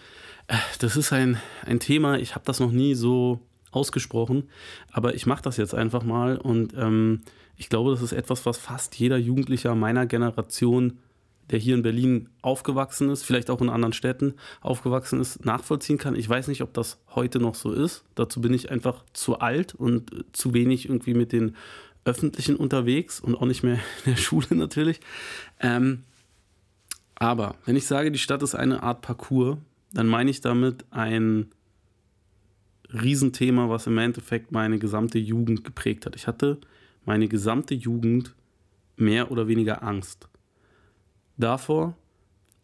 äh, 0.47 0.58
das 0.79 0.97
ist 0.97 1.13
ein, 1.13 1.38
ein 1.65 1.79
Thema, 1.79 2.17
ich 2.17 2.36
habe 2.36 2.45
das 2.45 2.60
noch 2.60 2.71
nie 2.71 2.95
so 2.95 3.39
ausgesprochen, 3.73 4.49
aber 4.91 5.15
ich 5.15 5.25
mache 5.25 5.43
das 5.43 5.57
jetzt 5.57 5.73
einfach 5.73 6.03
mal 6.03 6.38
und 6.38 6.73
ähm, 6.77 7.21
ich 7.55 7.69
glaube, 7.69 7.91
das 7.91 8.01
ist 8.01 8.13
etwas, 8.13 8.45
was 8.45 8.57
fast 8.57 8.95
jeder 8.95 9.17
Jugendlicher 9.17 9.75
meiner 9.75 10.05
Generation, 10.05 10.99
der 11.49 11.59
hier 11.59 11.75
in 11.75 11.83
Berlin 11.83 12.29
aufgewachsen 12.41 13.09
ist, 13.09 13.23
vielleicht 13.23 13.49
auch 13.49 13.62
in 13.62 13.69
anderen 13.69 13.93
Städten 13.93 14.36
aufgewachsen 14.62 15.19
ist, 15.19 15.45
nachvollziehen 15.45 15.97
kann. 15.97 16.15
Ich 16.15 16.27
weiß 16.27 16.47
nicht, 16.47 16.62
ob 16.62 16.73
das 16.73 16.99
heute 17.15 17.39
noch 17.39 17.55
so 17.55 17.71
ist. 17.71 18.05
Dazu 18.15 18.41
bin 18.41 18.53
ich 18.53 18.71
einfach 18.71 19.03
zu 19.13 19.39
alt 19.39 19.75
und 19.75 20.25
zu 20.31 20.53
wenig 20.53 20.88
irgendwie 20.88 21.13
mit 21.13 21.31
den 21.31 21.55
Öffentlichen 22.05 22.55
unterwegs 22.55 23.19
und 23.19 23.36
auch 23.36 23.45
nicht 23.45 23.63
mehr 23.63 23.75
in 24.05 24.13
der 24.13 24.17
Schule 24.17 24.47
natürlich. 24.51 24.99
Ähm, 25.59 26.03
aber 27.15 27.55
wenn 27.65 27.75
ich 27.75 27.86
sage, 27.86 28.12
die 28.12 28.19
Stadt 28.19 28.43
ist 28.43 28.55
eine 28.55 28.83
Art 28.83 29.01
Parcours, 29.01 29.57
dann 29.93 30.07
meine 30.07 30.31
ich 30.31 30.41
damit 30.41 30.86
ein 30.91 31.51
Riesenthema, 32.93 33.69
was 33.69 33.88
im 33.88 33.97
Endeffekt 33.97 34.51
meine 34.51 34.79
gesamte 34.79 35.19
Jugend 35.19 35.63
geprägt 35.63 36.06
hat. 36.06 36.15
Ich 36.15 36.27
hatte 36.27 36.60
meine 37.06 37.27
gesamte 37.27 37.73
Jugend 37.73 38.36
mehr 38.95 39.32
oder 39.32 39.47
weniger 39.47 39.84
Angst 39.84 40.27
davor, 41.38 41.97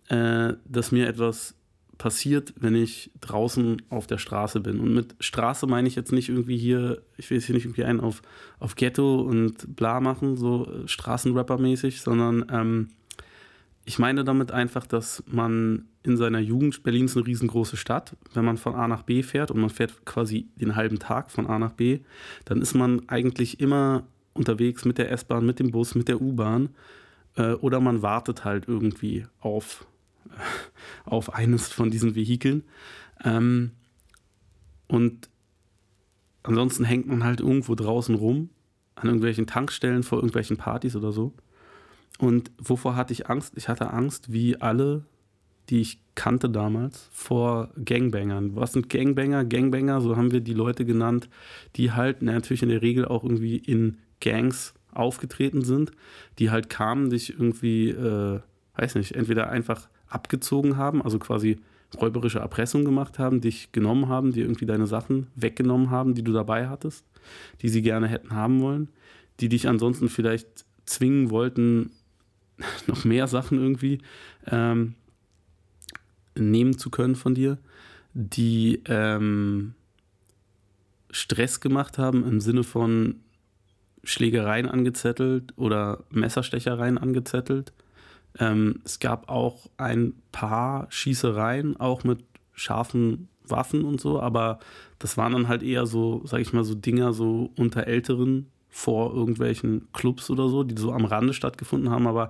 äh, 0.08 0.54
dass 0.66 0.92
mir 0.92 1.08
etwas 1.08 1.56
passiert, 1.98 2.54
wenn 2.58 2.76
ich 2.76 3.12
draußen 3.20 3.82
auf 3.90 4.08
der 4.08 4.18
Straße 4.18 4.62
bin. 4.62 4.80
Und 4.80 4.94
mit 4.94 5.16
Straße 5.20 5.68
meine 5.68 5.88
ich 5.88 5.96
jetzt 5.96 6.12
nicht 6.12 6.30
irgendwie 6.30 6.58
hier, 6.58 7.02
ich 7.18 7.30
will 7.30 7.38
jetzt 7.38 7.46
hier 7.46 7.56
nicht 7.56 7.66
irgendwie 7.66 7.84
einen 7.84 8.00
auf, 8.00 8.22
auf 8.60 8.76
Ghetto 8.76 9.22
und 9.22 9.76
bla 9.76 10.00
machen, 10.00 10.38
so 10.38 10.66
Straßenrapper-mäßig, 10.86 12.02
sondern 12.02 12.46
ähm, 12.52 12.88
ich 13.90 13.98
meine 13.98 14.24
damit 14.24 14.52
einfach, 14.52 14.86
dass 14.86 15.24
man 15.26 15.88
in 16.04 16.16
seiner 16.16 16.38
Jugend, 16.38 16.84
Berlin 16.84 17.06
ist 17.06 17.18
eine 17.18 17.26
riesengroße 17.26 17.76
Stadt, 17.76 18.16
wenn 18.36 18.46
man 18.46 18.58
von 18.58 18.76
A 18.76 18.88
nach 18.88 19.02
B 19.02 19.24
fährt 19.24 19.50
und 19.50 19.60
man 19.60 19.72
fährt 19.72 20.06
quasi 20.06 20.48
den 20.58 20.76
halben 20.76 21.00
Tag 21.00 21.32
von 21.32 21.48
A 21.48 21.58
nach 21.58 21.72
B, 21.72 22.02
dann 22.46 22.62
ist 22.62 22.76
man 22.76 23.10
eigentlich 23.10 23.60
immer 23.60 24.04
unterwegs 24.34 24.86
mit 24.86 25.00
der 25.00 25.12
S-Bahn, 25.12 25.44
mit 25.44 25.58
dem 25.58 25.72
Bus, 25.72 25.96
mit 25.96 26.08
der 26.08 26.22
U-Bahn 26.22 26.70
äh, 27.36 27.54
oder 27.54 27.80
man 27.80 28.04
wartet 28.04 28.46
halt 28.46 28.68
irgendwie 28.68 29.26
auf, 29.40 29.88
auf 31.06 31.34
eines 31.34 31.70
von 31.70 31.90
diesen 31.90 32.14
Vehikeln. 32.14 32.66
Ähm, 33.24 33.72
und 34.88 35.32
ansonsten 36.44 36.84
hängt 36.84 37.08
man 37.08 37.24
halt 37.24 37.40
irgendwo 37.40 37.74
draußen 37.74 38.14
rum, 38.14 38.52
an 38.94 39.08
irgendwelchen 39.08 39.48
Tankstellen, 39.48 40.04
vor 40.04 40.20
irgendwelchen 40.20 40.58
Partys 40.58 40.96
oder 40.96 41.12
so. 41.12 41.34
Und 42.20 42.52
wovor 42.58 42.96
hatte 42.96 43.14
ich 43.14 43.30
Angst? 43.30 43.54
Ich 43.56 43.70
hatte 43.70 43.92
Angst, 43.92 44.32
wie 44.32 44.62
alle, 44.62 45.06
die 45.70 45.80
ich 45.80 46.00
kannte 46.16 46.50
damals, 46.50 47.08
vor 47.14 47.70
Gangbangern. 47.84 48.58
Was 48.58 48.74
sind 48.74 48.90
Gangbanger? 48.90 49.46
Gangbanger, 49.46 50.02
so 50.02 50.18
haben 50.18 50.32
wir 50.32 50.42
die 50.42 50.54
Leute 50.54 50.84
genannt, 50.84 51.30
die 51.78 51.94
halt 51.94 52.22
natürlich 52.22 52.62
in 52.62 52.70
der 52.70 52.82
Regel 52.82 53.06
auch 53.06 53.24
irgendwie 53.24 53.56
in 53.56 53.98
Gangs 54.20 54.74
aufgetreten 54.92 55.64
sind, 55.64 55.92
die 56.40 56.52
halt 56.52 56.70
kamen, 56.70 57.10
dich 57.10 57.30
irgendwie, 57.30 57.90
äh, 57.92 58.42
weiß 58.76 58.96
nicht, 58.96 59.16
entweder 59.16 59.50
einfach 59.50 59.88
abgezogen 60.10 60.76
haben, 60.76 61.02
also 61.02 61.20
quasi 61.20 61.60
räuberische 62.00 62.40
Erpressung 62.40 62.84
gemacht 62.84 63.18
haben, 63.18 63.40
dich 63.40 63.72
genommen 63.72 64.10
haben, 64.10 64.34
dir 64.34 64.44
irgendwie 64.44 64.66
deine 64.66 64.88
Sachen 64.88 65.28
weggenommen 65.36 65.90
haben, 65.90 66.16
die 66.16 66.24
du 66.24 66.34
dabei 66.34 66.68
hattest, 66.68 67.06
die 67.62 67.70
sie 67.70 67.82
gerne 67.82 68.08
hätten 68.08 68.32
haben 68.32 68.62
wollen, 68.62 68.90
die 69.40 69.48
dich 69.48 69.70
ansonsten 69.70 70.10
vielleicht 70.10 70.66
zwingen 70.86 71.30
wollten, 71.30 71.92
noch 72.88 73.06
mehr 73.06 73.28
Sachen 73.28 73.60
irgendwie 73.60 74.00
ähm, 74.48 74.96
nehmen 76.36 76.78
zu 76.78 76.90
können 76.90 77.16
von 77.16 77.36
dir, 77.36 77.58
die 78.14 78.82
ähm, 78.86 79.74
Stress 81.12 81.60
gemacht 81.60 81.98
haben 81.98 82.26
im 82.26 82.40
Sinne 82.40 82.64
von 82.64 83.16
Schlägereien 84.04 84.68
angezettelt 84.68 85.54
oder 85.58 86.04
Messerstechereien 86.10 86.98
angezettelt. 86.98 87.74
Ähm, 88.38 88.82
es 88.86 89.00
gab 89.00 89.30
auch 89.30 89.70
ein 89.78 90.14
paar 90.32 90.88
Schießereien, 90.90 91.78
auch 91.80 92.04
mit 92.04 92.24
scharfen 92.54 93.28
Waffen 93.44 93.84
und 93.84 94.00
so, 94.00 94.22
aber 94.22 94.60
das 95.00 95.18
waren 95.18 95.34
dann 95.34 95.48
halt 95.48 95.64
eher 95.64 95.86
so, 95.86 96.22
sag 96.26 96.40
ich 96.40 96.54
mal, 96.54 96.64
so 96.64 96.76
Dinger 96.76 97.14
so 97.14 97.52
unter 97.58 97.88
Älteren, 97.88 98.48
vor 98.80 99.14
irgendwelchen 99.14 99.92
Clubs 99.92 100.30
oder 100.30 100.48
so, 100.48 100.64
die 100.64 100.80
so 100.80 100.94
am 100.94 101.04
Rande 101.04 101.34
stattgefunden 101.34 101.90
haben. 101.90 102.08
Aber 102.08 102.30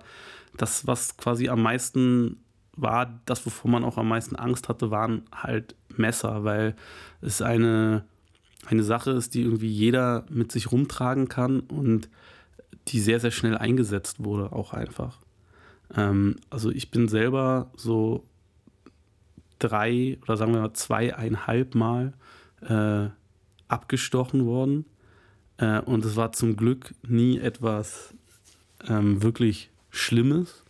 das, 0.57 0.87
was 0.87 1.15
quasi 1.15 1.47
am 1.47 1.61
meisten 1.61 2.37
war, 2.75 3.19
das, 3.25 3.45
wovor 3.45 3.69
man 3.69 3.83
auch 3.83 3.97
am 3.97 4.07
meisten 4.07 4.35
Angst 4.35 4.67
hatte, 4.67 4.89
waren 4.89 5.21
halt 5.31 5.75
Messer, 5.95 6.43
weil 6.43 6.75
es 7.21 7.43
eine, 7.43 8.03
eine 8.65 8.81
Sache 8.81 9.11
ist, 9.11 9.35
die 9.35 9.43
irgendwie 9.43 9.69
jeder 9.69 10.25
mit 10.29 10.51
sich 10.51 10.71
rumtragen 10.71 11.27
kann 11.27 11.59
und 11.59 12.09
die 12.87 12.99
sehr, 12.99 13.19
sehr 13.19 13.31
schnell 13.31 13.55
eingesetzt 13.55 14.23
wurde, 14.23 14.51
auch 14.51 14.73
einfach. 14.73 15.19
Ähm, 15.95 16.37
also 16.49 16.71
ich 16.71 16.89
bin 16.89 17.07
selber 17.07 17.69
so 17.75 18.25
drei 19.59 20.17
oder 20.23 20.35
sagen 20.35 20.53
wir 20.53 20.61
mal 20.61 20.73
zweieinhalb 20.73 21.75
Mal 21.75 22.13
äh, 22.61 23.09
abgestochen 23.67 24.47
worden 24.47 24.85
äh, 25.59 25.79
und 25.81 26.05
es 26.05 26.15
war 26.15 26.31
zum 26.31 26.55
Glück 26.55 26.93
nie 27.07 27.37
etwas 27.37 28.13
ähm, 28.87 29.21
wirklich 29.21 29.69
Schlimmes, 29.91 30.63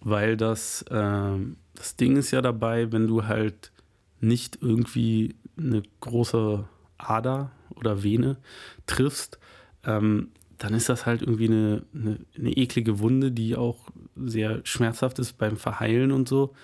weil 0.00 0.36
das, 0.36 0.82
äh, 0.82 1.36
das 1.74 1.96
Ding 1.96 2.16
ist 2.16 2.30
ja 2.30 2.40
dabei, 2.40 2.92
wenn 2.92 3.06
du 3.06 3.26
halt 3.26 3.72
nicht 4.20 4.58
irgendwie 4.62 5.34
eine 5.56 5.82
große 6.00 6.64
Ader 6.98 7.50
oder 7.74 8.02
Vene 8.02 8.36
triffst, 8.86 9.38
ähm, 9.84 10.28
dann 10.58 10.74
ist 10.74 10.88
das 10.88 11.04
halt 11.04 11.22
irgendwie 11.22 11.48
eine, 11.48 11.82
eine, 11.94 12.18
eine 12.38 12.50
eklige 12.56 13.00
Wunde, 13.00 13.32
die 13.32 13.56
auch 13.56 13.90
sehr 14.16 14.60
schmerzhaft 14.64 15.18
ist 15.18 15.36
beim 15.36 15.56
Verheilen 15.56 16.12
und 16.12 16.28
so. 16.28 16.54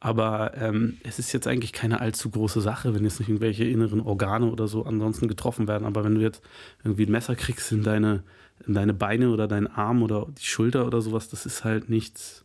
Aber 0.00 0.56
ähm, 0.56 0.96
es 1.02 1.18
ist 1.18 1.32
jetzt 1.32 1.46
eigentlich 1.46 1.74
keine 1.74 2.00
allzu 2.00 2.30
große 2.30 2.62
Sache, 2.62 2.94
wenn 2.94 3.04
jetzt 3.04 3.20
nicht 3.20 3.28
irgendwelche 3.28 3.64
inneren 3.64 4.00
Organe 4.00 4.50
oder 4.50 4.66
so 4.66 4.84
ansonsten 4.84 5.28
getroffen 5.28 5.68
werden. 5.68 5.86
Aber 5.86 6.04
wenn 6.04 6.14
du 6.14 6.22
jetzt 6.22 6.42
irgendwie 6.82 7.04
ein 7.04 7.12
Messer 7.12 7.36
kriegst 7.36 7.70
in 7.70 7.82
deine, 7.82 8.22
in 8.66 8.72
deine 8.72 8.94
Beine 8.94 9.30
oder 9.30 9.46
deinen 9.46 9.66
Arm 9.66 10.02
oder 10.02 10.26
die 10.38 10.46
Schulter 10.46 10.86
oder 10.86 11.02
sowas, 11.02 11.28
das 11.28 11.44
ist 11.44 11.64
halt 11.64 11.90
nichts 11.90 12.44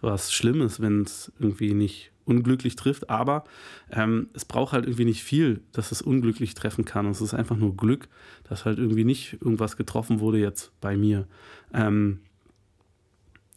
was 0.00 0.32
Schlimmes, 0.32 0.80
wenn 0.80 1.02
es 1.02 1.32
irgendwie 1.38 1.74
nicht 1.74 2.12
unglücklich 2.24 2.76
trifft. 2.76 3.10
Aber 3.10 3.44
ähm, 3.90 4.28
es 4.32 4.44
braucht 4.44 4.72
halt 4.72 4.86
irgendwie 4.86 5.04
nicht 5.04 5.22
viel, 5.22 5.60
dass 5.72 5.92
es 5.92 6.00
unglücklich 6.00 6.54
treffen 6.54 6.84
kann. 6.84 7.06
Es 7.06 7.20
ist 7.20 7.34
einfach 7.34 7.56
nur 7.56 7.76
Glück, 7.76 8.08
dass 8.44 8.64
halt 8.64 8.78
irgendwie 8.78 9.04
nicht 9.04 9.34
irgendwas 9.42 9.76
getroffen 9.76 10.20
wurde 10.20 10.38
jetzt 10.38 10.72
bei 10.80 10.96
mir. 10.96 11.26
Ähm, 11.74 12.20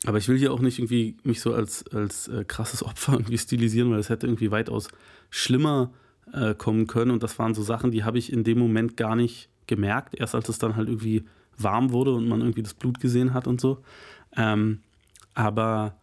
aber 0.05 0.17
ich 0.17 0.27
will 0.27 0.37
hier 0.37 0.51
auch 0.51 0.59
nicht 0.59 0.79
irgendwie 0.79 1.15
mich 1.23 1.41
so 1.41 1.53
als, 1.53 1.87
als 1.93 2.27
äh, 2.27 2.43
krasses 2.43 2.83
Opfer 2.83 3.13
irgendwie 3.19 3.37
stilisieren, 3.37 3.91
weil 3.91 3.99
es 3.99 4.09
hätte 4.09 4.27
irgendwie 4.27 4.51
weitaus 4.51 4.89
schlimmer 5.29 5.91
äh, 6.33 6.55
kommen 6.55 6.87
können. 6.87 7.11
Und 7.11 7.23
das 7.23 7.37
waren 7.39 7.53
so 7.53 7.61
Sachen, 7.61 7.91
die 7.91 8.03
habe 8.03 8.17
ich 8.17 8.31
in 8.31 8.43
dem 8.43 8.59
Moment 8.59 8.97
gar 8.97 9.15
nicht 9.15 9.49
gemerkt, 9.67 10.15
erst 10.19 10.35
als 10.35 10.49
es 10.49 10.59
dann 10.59 10.75
halt 10.75 10.89
irgendwie 10.89 11.25
warm 11.57 11.91
wurde 11.91 12.13
und 12.13 12.27
man 12.27 12.41
irgendwie 12.41 12.63
das 12.63 12.73
Blut 12.73 12.99
gesehen 12.99 13.33
hat 13.33 13.47
und 13.47 13.61
so. 13.61 13.83
Ähm, 14.35 14.81
aber 15.33 15.95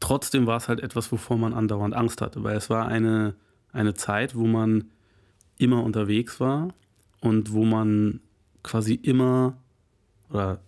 trotzdem 0.00 0.46
war 0.46 0.56
es 0.56 0.68
halt 0.68 0.80
etwas, 0.80 1.12
wovor 1.12 1.36
man 1.36 1.52
andauernd 1.52 1.94
Angst 1.94 2.20
hatte, 2.20 2.42
weil 2.42 2.56
es 2.56 2.70
war 2.70 2.88
eine, 2.88 3.34
eine 3.72 3.94
Zeit, 3.94 4.34
wo 4.34 4.46
man 4.46 4.90
immer 5.58 5.82
unterwegs 5.82 6.40
war 6.40 6.68
und 7.20 7.52
wo 7.52 7.64
man 7.64 8.20
quasi 8.62 8.94
immer 8.94 9.56
oder 10.30 10.60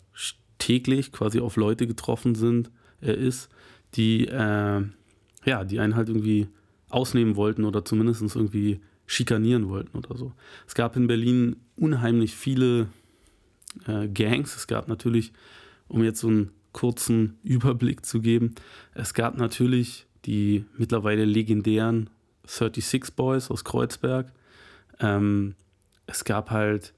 täglich 0.66 1.12
quasi 1.12 1.38
auf 1.38 1.54
Leute 1.56 1.86
getroffen 1.86 2.34
sind, 2.34 2.72
äh, 3.00 3.14
ist, 3.14 3.48
die, 3.94 4.26
äh, 4.26 4.82
ja, 5.44 5.64
die 5.64 5.78
einen 5.78 5.94
halt 5.94 6.08
irgendwie 6.08 6.48
ausnehmen 6.88 7.36
wollten 7.36 7.64
oder 7.64 7.84
zumindest 7.84 8.22
irgendwie 8.34 8.80
schikanieren 9.06 9.68
wollten 9.68 9.96
oder 9.96 10.16
so. 10.16 10.32
Es 10.66 10.74
gab 10.74 10.96
in 10.96 11.06
Berlin 11.06 11.56
unheimlich 11.76 12.34
viele 12.34 12.88
äh, 13.86 14.08
Gangs. 14.08 14.56
Es 14.56 14.66
gab 14.66 14.88
natürlich, 14.88 15.32
um 15.86 16.02
jetzt 16.02 16.18
so 16.18 16.26
einen 16.26 16.50
kurzen 16.72 17.38
Überblick 17.44 18.04
zu 18.04 18.20
geben, 18.20 18.56
es 18.92 19.14
gab 19.14 19.38
natürlich 19.38 20.06
die 20.24 20.64
mittlerweile 20.76 21.24
legendären 21.24 22.10
36 22.44 23.14
Boys 23.14 23.52
aus 23.52 23.62
Kreuzberg. 23.62 24.32
Ähm, 24.98 25.54
es 26.08 26.24
gab 26.24 26.50
halt 26.50 26.92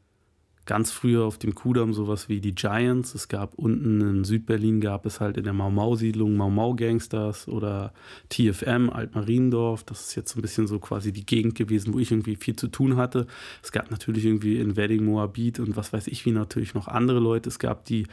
ganz 0.69 0.93
früher 0.93 1.25
auf 1.25 1.39
dem 1.39 1.55
Kudamm 1.55 1.95
sowas 1.95 2.29
wie 2.29 2.43
die 2.43 2.55
Giants. 2.55 3.15
Es 3.15 3.29
gab 3.29 3.55
unten 3.55 4.03
in 4.03 4.25
Südberlin 4.25 4.83
gab 4.83 5.07
es 5.07 5.19
halt 5.19 5.39
in 5.39 5.45
der 5.45 5.55
Mau 5.55 5.71
Mau 5.71 5.97
Siedlung 5.97 6.37
Mau 6.37 6.51
Mau 6.51 6.75
Gangsters 6.75 7.49
oder 7.49 7.95
TFM 8.29 8.91
Altmariendorf. 8.91 9.83
Das 9.85 10.09
ist 10.09 10.15
jetzt 10.15 10.33
so 10.33 10.39
ein 10.39 10.43
bisschen 10.43 10.67
so 10.67 10.79
quasi 10.79 11.11
die 11.11 11.25
Gegend 11.25 11.55
gewesen, 11.55 11.95
wo 11.95 11.99
ich 11.99 12.11
irgendwie 12.11 12.37
viel 12.37 12.55
zu 12.55 12.69
tun 12.69 12.99
hatte. 12.99 13.27
Es 13.63 13.73
gab 13.73 13.91
natürlich 13.91 14.27
irgendwie 14.27 14.59
in 14.59 14.77
Wedding 14.77 15.07
Moabit 15.07 15.59
und 15.59 15.75
was 15.75 15.95
weiß 15.95 16.07
ich 16.07 16.27
wie 16.27 16.33
natürlich 16.33 16.75
noch 16.75 16.87
andere 16.87 17.19
Leute. 17.19 17.49
Es 17.49 17.59
gab 17.59 17.87
die 17.87 18.07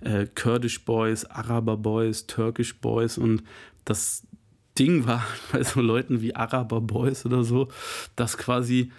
äh, 0.00 0.26
Kurdish 0.34 0.84
Boys, 0.84 1.24
Araber 1.26 1.76
Boys, 1.76 2.26
Turkish 2.26 2.74
Boys 2.80 3.18
und 3.18 3.44
das 3.84 4.26
Ding 4.76 5.06
war 5.06 5.24
bei 5.52 5.62
so 5.62 5.80
Leuten 5.80 6.22
wie 6.22 6.34
Araber 6.34 6.80
Boys 6.80 7.24
oder 7.24 7.44
so, 7.44 7.68
dass 8.16 8.36
quasi 8.36 8.90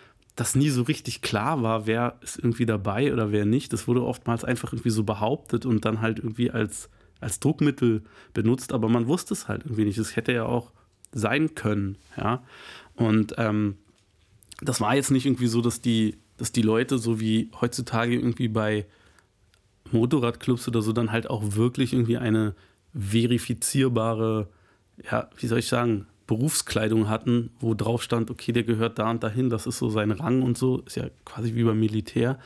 das 0.41 0.55
nie 0.55 0.69
so 0.69 0.81
richtig 0.81 1.21
klar 1.21 1.61
war, 1.61 1.85
wer 1.85 2.17
ist 2.21 2.39
irgendwie 2.39 2.65
dabei 2.65 3.13
oder 3.13 3.31
wer 3.31 3.45
nicht. 3.45 3.73
Das 3.73 3.87
wurde 3.87 4.03
oftmals 4.03 4.43
einfach 4.43 4.73
irgendwie 4.73 4.89
so 4.89 5.03
behauptet 5.03 5.67
und 5.67 5.85
dann 5.85 6.01
halt 6.01 6.17
irgendwie 6.17 6.49
als, 6.49 6.89
als 7.19 7.39
Druckmittel 7.39 8.01
benutzt, 8.33 8.73
aber 8.73 8.89
man 8.89 9.05
wusste 9.05 9.35
es 9.35 9.47
halt 9.47 9.65
irgendwie 9.65 9.85
nicht. 9.85 9.99
Es 9.99 10.15
hätte 10.15 10.33
ja 10.33 10.47
auch 10.47 10.71
sein 11.11 11.53
können, 11.53 11.99
ja. 12.17 12.41
Und 12.95 13.35
ähm, 13.37 13.77
das 14.61 14.81
war 14.81 14.95
jetzt 14.95 15.11
nicht 15.11 15.27
irgendwie 15.27 15.45
so, 15.45 15.61
dass 15.61 15.79
die, 15.79 16.17
dass 16.37 16.51
die 16.51 16.63
Leute 16.63 16.97
so 16.97 17.19
wie 17.19 17.51
heutzutage 17.61 18.15
irgendwie 18.15 18.47
bei 18.47 18.87
Motorradclubs 19.91 20.67
oder 20.67 20.81
so 20.81 20.91
dann 20.91 21.11
halt 21.11 21.29
auch 21.29 21.55
wirklich 21.55 21.93
irgendwie 21.93 22.17
eine 22.17 22.55
verifizierbare, 22.95 24.49
ja, 25.03 25.29
wie 25.37 25.45
soll 25.45 25.59
ich 25.59 25.67
sagen, 25.67 26.07
Berufskleidung 26.31 27.09
hatten, 27.09 27.49
wo 27.59 27.73
drauf 27.73 28.01
stand, 28.01 28.31
okay, 28.31 28.53
der 28.53 28.63
gehört 28.63 28.99
da 28.99 29.11
und 29.11 29.21
dahin, 29.21 29.49
das 29.49 29.67
ist 29.67 29.77
so 29.77 29.89
sein 29.89 30.11
Rang 30.11 30.43
und 30.43 30.57
so, 30.57 30.79
ist 30.85 30.95
ja 30.95 31.09
quasi 31.25 31.55
wie 31.55 31.63
beim 31.65 31.77
Militär. 31.77 32.39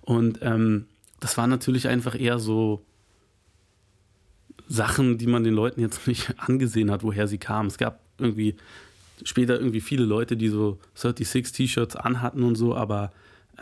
Und 0.00 0.40
ähm, 0.42 0.86
das 1.20 1.38
war 1.38 1.46
natürlich 1.46 1.86
einfach 1.86 2.18
eher 2.18 2.40
so 2.40 2.84
Sachen, 4.66 5.16
die 5.16 5.28
man 5.28 5.44
den 5.44 5.54
Leuten 5.54 5.80
jetzt 5.80 6.06
nicht 6.08 6.34
angesehen 6.38 6.90
hat, 6.90 7.04
woher 7.04 7.28
sie 7.28 7.38
kamen. 7.38 7.68
Es 7.68 7.78
gab 7.78 8.00
irgendwie 8.18 8.56
später 9.22 9.54
irgendwie 9.54 9.80
viele 9.80 10.04
Leute, 10.04 10.36
die 10.36 10.48
so 10.48 10.80
36 10.94 11.52
T-Shirts 11.52 11.94
anhatten 11.94 12.42
und 12.42 12.56
so, 12.56 12.74
aber 12.74 13.12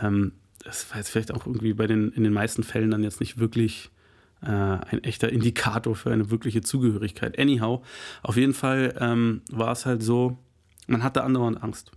ähm, 0.01 0.33
das 0.65 0.89
war 0.89 0.97
jetzt 0.97 1.11
vielleicht 1.11 1.35
auch 1.35 1.45
irgendwie 1.45 1.75
bei 1.75 1.87
den, 1.87 2.11
in 2.13 2.25
den 2.25 2.33
meisten 2.33 2.63
Fällen 2.63 2.91
dann 2.91 3.03
jetzt 3.03 3.21
nicht 3.21 3.37
wirklich 3.37 3.91
äh, 4.43 4.47
ein 4.47 5.05
echter 5.05 5.31
Indikator 5.31 5.95
für 5.95 6.11
eine 6.11 6.31
wirkliche 6.31 6.61
Zugehörigkeit. 6.61 7.39
Anyhow, 7.39 7.83
auf 8.23 8.37
jeden 8.37 8.55
Fall 8.55 8.95
ähm, 9.01 9.43
war 9.51 9.73
es 9.73 9.87
halt 9.87 10.03
so, 10.03 10.39
man 10.87 11.03
hatte 11.03 11.25
andauernd 11.25 11.63
Angst. 11.63 11.93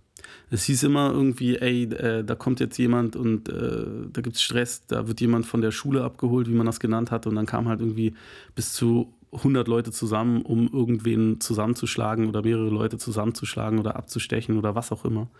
Es 0.50 0.64
hieß 0.64 0.84
immer 0.84 1.10
irgendwie, 1.10 1.56
ey, 1.56 1.84
äh, 1.84 2.24
da 2.24 2.34
kommt 2.34 2.60
jetzt 2.60 2.76
jemand 2.78 3.16
und 3.16 3.48
äh, 3.48 3.86
da 4.12 4.20
gibt 4.20 4.36
es 4.36 4.42
Stress, 4.42 4.86
da 4.86 5.08
wird 5.08 5.20
jemand 5.20 5.46
von 5.46 5.60
der 5.60 5.70
Schule 5.70 6.04
abgeholt, 6.04 6.48
wie 6.48 6.54
man 6.54 6.66
das 6.66 6.78
genannt 6.78 7.10
hat, 7.10 7.26
und 7.26 7.34
dann 7.34 7.46
kam 7.46 7.68
halt 7.68 7.80
irgendwie 7.80 8.14
bis 8.54 8.72
zu 8.72 9.14
100 9.32 9.66
Leute 9.66 9.90
zusammen, 9.92 10.42
um 10.42 10.68
irgendwen 10.72 11.40
zusammenzuschlagen 11.40 12.28
oder 12.28 12.42
mehrere 12.42 12.68
Leute 12.68 12.98
zusammenzuschlagen 12.98 13.78
oder 13.78 13.96
abzustechen 13.96 14.58
oder 14.58 14.74
was 14.74 14.92
auch 14.92 15.04
immer. 15.04 15.30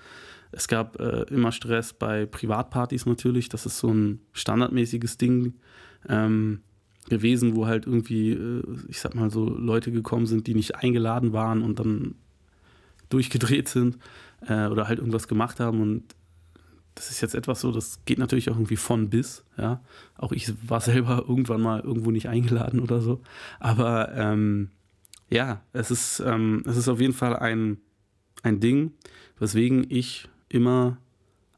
Es 0.50 0.66
gab 0.66 0.98
äh, 0.98 1.22
immer 1.30 1.52
Stress 1.52 1.92
bei 1.92 2.26
Privatpartys 2.26 3.06
natürlich, 3.06 3.48
das 3.48 3.66
ist 3.66 3.78
so 3.78 3.92
ein 3.92 4.20
standardmäßiges 4.32 5.18
Ding 5.18 5.54
ähm, 6.08 6.60
gewesen, 7.12 7.54
wo 7.54 7.66
halt 7.66 7.86
irgendwie, 7.86 8.30
äh, 8.30 8.62
ich 8.88 9.00
sag 9.00 9.14
mal 9.14 9.30
so, 9.30 9.44
Leute 9.44 9.92
gekommen 9.92 10.26
sind, 10.26 10.46
die 10.46 10.54
nicht 10.54 10.76
eingeladen 10.76 11.34
waren 11.34 11.62
und 11.62 11.78
dann 11.78 12.14
durchgedreht 13.10 13.68
sind 13.68 13.98
äh, 14.48 14.66
oder 14.66 14.88
halt 14.88 14.98
irgendwas 14.98 15.28
gemacht 15.28 15.60
haben 15.60 15.80
und 15.82 16.02
das 16.94 17.10
ist 17.10 17.20
jetzt 17.20 17.34
etwas 17.34 17.60
so, 17.60 17.70
das 17.70 18.00
geht 18.04 18.18
natürlich 18.18 18.50
auch 18.50 18.56
irgendwie 18.56 18.76
von 18.76 19.08
bis, 19.10 19.44
ja. 19.58 19.82
Auch 20.16 20.32
ich 20.32 20.52
war 20.68 20.80
selber 20.90 21.24
irgendwann 21.28 21.60
mal 21.60 21.80
irgendwo 21.80 22.10
nicht 22.10 22.28
eingeladen 22.28 22.80
oder 22.80 23.00
so. 23.00 23.20
Aber 23.60 24.12
ähm, 24.14 24.70
ja, 25.30 25.62
es 25.72 25.90
ist, 25.90 26.20
ähm, 26.20 26.62
es 26.66 26.76
ist 26.76 26.88
auf 26.88 27.00
jeden 27.00 27.14
Fall 27.14 27.36
ein, 27.36 27.78
ein 28.42 28.60
Ding, 28.60 28.92
weswegen 29.38 29.86
ich 29.88 30.28
immer 30.48 30.98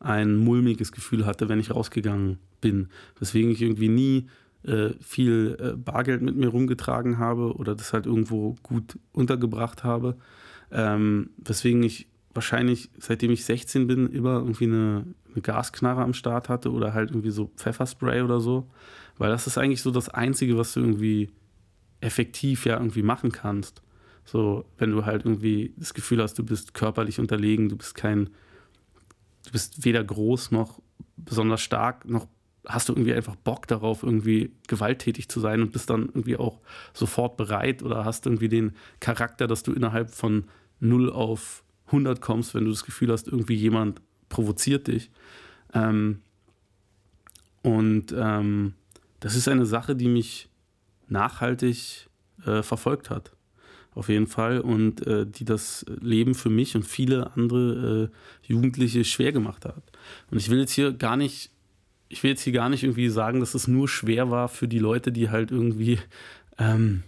ein 0.01 0.37
mulmiges 0.37 0.93
Gefühl 0.93 1.27
hatte, 1.27 1.49
wenn 1.49 1.59
ich 1.59 1.71
rausgegangen 1.71 2.39
bin. 2.61 2.89
Weswegen 3.19 3.51
ich 3.51 3.63
irgendwie 3.63 3.89
nie 3.89 4.27
äh, 4.65 4.91
viel 5.01 5.57
äh, 5.61 5.77
Bargeld 5.77 6.23
mit 6.23 6.37
mir 6.37 6.49
rumgetragen 6.49 7.19
habe 7.19 7.55
oder 7.55 7.75
das 7.75 7.93
halt 7.93 8.07
irgendwo 8.07 8.57
gut 8.63 8.99
untergebracht 9.13 9.85
habe. 9.85 10.17
Ähm, 10.71 11.31
weswegen 11.37 11.83
ich 11.83 12.09
wahrscheinlich, 12.33 12.91
seitdem 12.99 13.31
ich 13.31 13.45
16 13.45 13.87
bin, 13.87 14.09
immer 14.09 14.35
irgendwie 14.35 14.65
eine, 14.65 15.07
eine 15.33 15.43
Gasknarre 15.43 16.03
am 16.03 16.15
Start 16.15 16.49
hatte 16.49 16.73
oder 16.73 16.95
halt 16.95 17.11
irgendwie 17.11 17.31
so 17.31 17.51
Pfefferspray 17.57 18.23
oder 18.23 18.41
so. 18.41 18.69
Weil 19.19 19.31
das 19.31 19.47
ist 19.47 19.59
eigentlich 19.59 19.83
so 19.83 19.91
das 19.91 20.09
Einzige, 20.09 20.59
was 20.59 20.73
du 20.73 20.81
irgendwie 20.81 21.31
effektiv 22.01 22.67
ja 22.67 22.77
irgendwie 22.79 23.03
machen 23.03 23.33
kannst. 23.33 23.83
So, 24.25 24.65
wenn 24.79 24.91
du 24.91 25.05
halt 25.05 25.25
irgendwie 25.25 25.75
das 25.77 25.95
Gefühl 25.95 26.23
hast, 26.23 26.39
du 26.39 26.45
bist 26.45 26.75
körperlich 26.75 27.21
unterlegen, 27.21 27.69
du 27.69 27.77
bist 27.77 27.95
kein, 27.95 28.31
du 29.45 29.53
bist 29.53 29.85
weder 29.85 30.03
groß 30.03 30.51
noch 30.51 30.81
besonders 31.17 31.61
stark, 31.61 32.09
noch 32.09 32.27
hast 32.67 32.89
du 32.89 32.93
irgendwie 32.93 33.15
einfach 33.15 33.37
Bock 33.37 33.67
darauf, 33.67 34.03
irgendwie 34.03 34.53
gewalttätig 34.69 35.29
zu 35.29 35.41
sein 35.41 35.61
und 35.61 35.73
bist 35.73 35.91
dann 35.91 36.07
irgendwie 36.07 36.37
auch 36.37 36.61
sofort 36.93 37.37
bereit 37.37 37.83
oder 37.83 38.05
hast 38.05 38.27
irgendwie 38.27 38.49
den 38.49 38.73
Charakter, 39.01 39.47
dass 39.47 39.63
du 39.63 39.73
innerhalb 39.73 40.11
von 40.11 40.45
0 40.81 41.11
auf 41.11 41.65
100 41.87 42.21
kommst, 42.21 42.55
wenn 42.55 42.65
du 42.65 42.71
das 42.71 42.85
Gefühl 42.85 43.13
hast, 43.13 43.29
irgendwie 43.29 43.55
jemand 43.55 44.01
provoziert 44.29 44.87
dich. 44.87 45.11
Ähm, 45.75 46.21
und 47.63 48.15
ähm, 48.17 48.75
das 49.21 49.35
ist 49.35 49.49
eine 49.49 49.67
Sache, 49.67 49.97
die 49.97 50.09
mich 50.09 50.49
nachhaltig 51.09 52.09
äh, 52.45 52.63
verfolgt 52.63 53.11
hat. 53.11 53.33
Auf 53.95 54.09
jeden 54.09 54.27
Fall. 54.27 54.61
Und 54.61 55.07
äh, 55.07 55.27
die 55.27 55.45
das 55.45 55.87
Leben 56.01 56.35
für 56.35 56.51
mich 56.51 56.75
und 56.75 56.85
viele 56.85 57.33
andere 57.35 58.11
äh, 58.11 58.53
Jugendliche 58.53 59.05
schwer 59.05 59.33
gemacht 59.33 59.65
hat. 59.65 59.83
Und 60.31 60.39
ich 60.39 60.51
will 60.51 60.59
jetzt 60.59 60.73
hier 60.73 60.93
gar 60.93 61.17
nicht, 61.17 61.51
ich 62.15 62.23
will 62.23 62.31
jetzt 62.31 62.43
hier 62.43 62.53
gar 62.53 62.69
nicht 62.69 62.85
irgendwie 62.85 63.09
sagen, 63.09 63.41
dass 63.41 63.55
es 63.55 63.67
nur 63.67 63.89
schwer 63.89 64.31
war 64.31 64.49
für 64.49 64.69
die 64.69 64.79
Leute, 64.79 65.11
die 65.11 65.31
halt 65.31 65.51
irgendwie 65.51 65.99
ähm, 66.59 67.03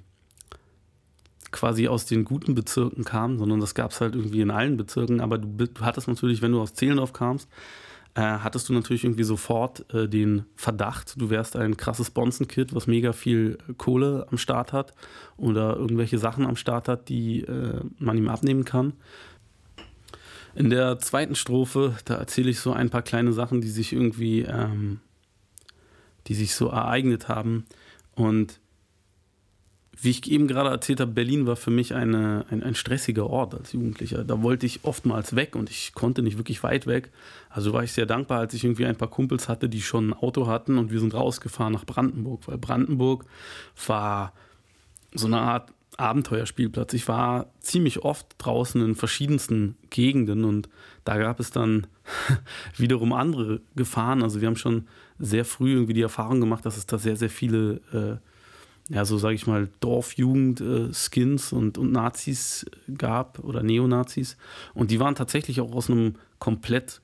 quasi 1.52 1.86
aus 1.86 2.06
den 2.06 2.24
guten 2.24 2.56
Bezirken 2.56 3.04
kamen, 3.04 3.38
sondern 3.38 3.60
das 3.60 3.76
gab 3.76 3.92
es 3.92 4.00
halt 4.00 4.16
irgendwie 4.16 4.40
in 4.40 4.50
allen 4.50 4.76
Bezirken. 4.76 5.20
Aber 5.20 5.38
du, 5.38 5.68
du 5.68 5.80
hattest 5.82 6.08
natürlich, 6.08 6.42
wenn 6.42 6.50
du 6.50 6.60
aus 6.60 6.74
Zehlendorf 6.74 7.12
kamst, 7.12 7.48
äh, 8.14 8.20
hattest 8.20 8.68
du 8.68 8.72
natürlich 8.72 9.04
irgendwie 9.04 9.22
sofort 9.22 9.84
äh, 9.94 10.08
den 10.08 10.44
Verdacht, 10.56 11.20
du 11.20 11.30
wärst 11.30 11.54
ein 11.54 11.76
krasses 11.76 12.10
Bonzenkid, 12.10 12.74
was 12.74 12.88
mega 12.88 13.12
viel 13.12 13.58
Kohle 13.76 14.26
am 14.28 14.38
Start 14.38 14.72
hat 14.72 14.92
oder 15.36 15.76
irgendwelche 15.76 16.18
Sachen 16.18 16.46
am 16.46 16.56
Start 16.56 16.88
hat, 16.88 17.08
die 17.08 17.42
äh, 17.42 17.80
man 18.00 18.18
ihm 18.18 18.28
abnehmen 18.28 18.64
kann. 18.64 18.94
In 20.56 20.70
der 20.70 20.98
zweiten 20.98 21.34
Strophe, 21.34 21.96
da 22.06 22.14
erzähle 22.14 22.48
ich 22.48 22.60
so 22.60 22.72
ein 22.72 22.88
paar 22.88 23.02
kleine 23.02 23.34
Sachen, 23.34 23.60
die 23.60 23.68
sich 23.68 23.92
irgendwie, 23.92 24.40
ähm, 24.40 25.00
die 26.28 26.34
sich 26.34 26.54
so 26.54 26.68
ereignet 26.68 27.28
haben. 27.28 27.66
Und 28.14 28.58
wie 30.00 30.10
ich 30.10 30.30
eben 30.30 30.48
gerade 30.48 30.70
erzählt 30.70 31.00
habe, 31.00 31.12
Berlin 31.12 31.46
war 31.46 31.56
für 31.56 31.70
mich 31.70 31.94
eine, 31.94 32.46
ein, 32.50 32.62
ein 32.62 32.74
stressiger 32.74 33.28
Ort 33.28 33.54
als 33.54 33.72
Jugendlicher. 33.72 34.24
Da 34.24 34.42
wollte 34.42 34.64
ich 34.64 34.84
oftmals 34.84 35.36
weg 35.36 35.56
und 35.56 35.68
ich 35.68 35.92
konnte 35.92 36.22
nicht 36.22 36.38
wirklich 36.38 36.62
weit 36.62 36.86
weg. 36.86 37.10
Also 37.50 37.74
war 37.74 37.84
ich 37.84 37.92
sehr 37.92 38.06
dankbar, 38.06 38.40
als 38.40 38.54
ich 38.54 38.64
irgendwie 38.64 38.86
ein 38.86 38.96
paar 38.96 39.10
Kumpels 39.10 39.50
hatte, 39.50 39.68
die 39.68 39.82
schon 39.82 40.08
ein 40.08 40.14
Auto 40.14 40.46
hatten 40.46 40.78
und 40.78 40.90
wir 40.90 41.00
sind 41.00 41.12
rausgefahren 41.12 41.74
nach 41.74 41.84
Brandenburg, 41.84 42.48
weil 42.48 42.56
Brandenburg 42.56 43.26
war 43.86 44.32
so 45.12 45.26
eine 45.26 45.38
Art 45.38 45.72
Abenteuerspielplatz. 45.96 46.92
Ich 46.92 47.08
war 47.08 47.46
ziemlich 47.60 48.00
oft 48.00 48.26
draußen 48.38 48.82
in 48.82 48.94
verschiedensten 48.94 49.76
Gegenden 49.90 50.44
und 50.44 50.68
da 51.04 51.18
gab 51.18 51.40
es 51.40 51.50
dann 51.50 51.86
wiederum 52.76 53.12
andere 53.12 53.60
Gefahren. 53.74 54.22
Also 54.22 54.40
wir 54.40 54.48
haben 54.48 54.56
schon 54.56 54.86
sehr 55.18 55.44
früh 55.44 55.72
irgendwie 55.72 55.94
die 55.94 56.02
Erfahrung 56.02 56.40
gemacht, 56.40 56.66
dass 56.66 56.76
es 56.76 56.86
da 56.86 56.98
sehr, 56.98 57.16
sehr 57.16 57.30
viele 57.30 57.80
äh, 57.92 58.16
ja, 58.88 59.04
so 59.04 59.18
sage 59.18 59.34
ich 59.34 59.46
mal, 59.46 59.68
Dorfjugend-Skins 59.80 61.52
äh, 61.52 61.54
und, 61.54 61.78
und 61.78 61.92
Nazis 61.92 62.66
gab 62.96 63.40
oder 63.40 63.62
Neonazis. 63.62 64.36
Und 64.74 64.90
die 64.90 65.00
waren 65.00 65.14
tatsächlich 65.14 65.60
auch 65.60 65.72
aus 65.72 65.90
einem 65.90 66.14
komplett 66.38 67.00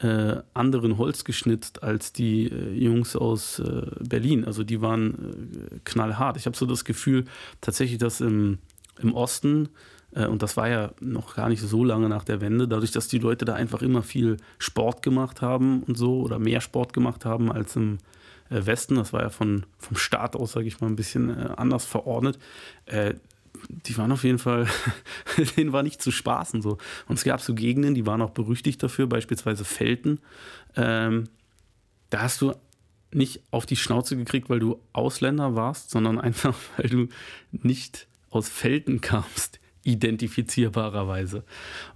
äh, 0.00 0.36
anderen 0.54 0.98
Holz 0.98 1.24
geschnitzt 1.24 1.82
als 1.82 2.12
die 2.12 2.46
äh, 2.46 2.72
Jungs 2.72 3.16
aus 3.16 3.60
äh, 3.60 3.86
Berlin. 4.00 4.44
Also 4.44 4.64
die 4.64 4.80
waren 4.80 5.14
äh, 5.14 5.78
knallhart. 5.84 6.36
Ich 6.36 6.46
habe 6.46 6.56
so 6.56 6.66
das 6.66 6.84
Gefühl, 6.84 7.24
tatsächlich, 7.60 7.98
dass 7.98 8.20
im, 8.20 8.58
im 8.98 9.14
Osten, 9.14 9.68
äh, 10.12 10.26
und 10.26 10.42
das 10.42 10.56
war 10.56 10.68
ja 10.68 10.90
noch 11.00 11.36
gar 11.36 11.48
nicht 11.48 11.62
so 11.62 11.84
lange 11.84 12.08
nach 12.08 12.24
der 12.24 12.40
Wende, 12.40 12.66
dadurch, 12.66 12.90
dass 12.90 13.08
die 13.08 13.18
Leute 13.18 13.44
da 13.44 13.54
einfach 13.54 13.82
immer 13.82 14.02
viel 14.02 14.38
Sport 14.58 15.02
gemacht 15.02 15.42
haben 15.42 15.84
und 15.84 15.96
so 15.96 16.20
oder 16.20 16.38
mehr 16.38 16.60
Sport 16.60 16.92
gemacht 16.92 17.24
haben 17.24 17.52
als 17.52 17.76
im 17.76 17.98
äh, 18.50 18.66
Westen, 18.66 18.96
das 18.96 19.12
war 19.12 19.22
ja 19.22 19.30
von, 19.30 19.64
vom 19.78 19.96
Staat 19.96 20.34
aus, 20.34 20.52
sage 20.52 20.66
ich 20.66 20.80
mal, 20.80 20.88
ein 20.88 20.96
bisschen 20.96 21.30
anders 21.30 21.84
verordnet, 21.84 22.38
die 23.68 23.96
waren 23.96 24.12
auf 24.12 24.24
jeden 24.24 24.38
Fall, 24.38 24.66
denen 25.56 25.72
war 25.72 25.82
nicht 25.82 26.02
zu 26.02 26.10
spaßen 26.10 26.62
so. 26.62 26.78
Und 27.08 27.16
es 27.16 27.24
gab 27.24 27.40
so 27.40 27.54
Gegenden, 27.54 27.94
die 27.94 28.06
waren 28.06 28.22
auch 28.22 28.30
berüchtigt 28.30 28.82
dafür, 28.82 29.06
beispielsweise 29.06 29.64
Felten. 29.64 30.20
Ähm, 30.76 31.24
da 32.10 32.22
hast 32.22 32.40
du 32.40 32.54
nicht 33.12 33.42
auf 33.50 33.66
die 33.66 33.76
Schnauze 33.76 34.16
gekriegt, 34.16 34.50
weil 34.50 34.58
du 34.58 34.80
Ausländer 34.92 35.54
warst, 35.54 35.90
sondern 35.90 36.20
einfach, 36.20 36.56
weil 36.76 36.88
du 36.88 37.08
nicht 37.52 38.08
aus 38.30 38.48
Felten 38.48 39.00
kamst, 39.00 39.60
identifizierbarerweise. 39.84 41.44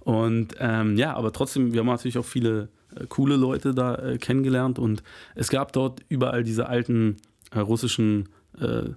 Und 0.01 0.55
ähm, 0.59 0.97
ja, 0.97 1.15
aber 1.15 1.33
trotzdem, 1.33 1.73
wir 1.73 1.81
haben 1.81 1.87
natürlich 1.87 2.17
auch 2.17 2.25
viele 2.25 2.69
äh, 2.95 3.05
coole 3.07 3.35
Leute 3.35 3.73
da 3.73 3.95
äh, 3.95 4.17
kennengelernt 4.17 4.79
und 4.79 5.03
es 5.35 5.49
gab 5.49 5.73
dort 5.73 6.01
überall 6.07 6.43
diese 6.43 6.67
alten 6.69 7.17
äh, 7.51 7.59
russischen 7.59 8.29
äh, 8.59 8.89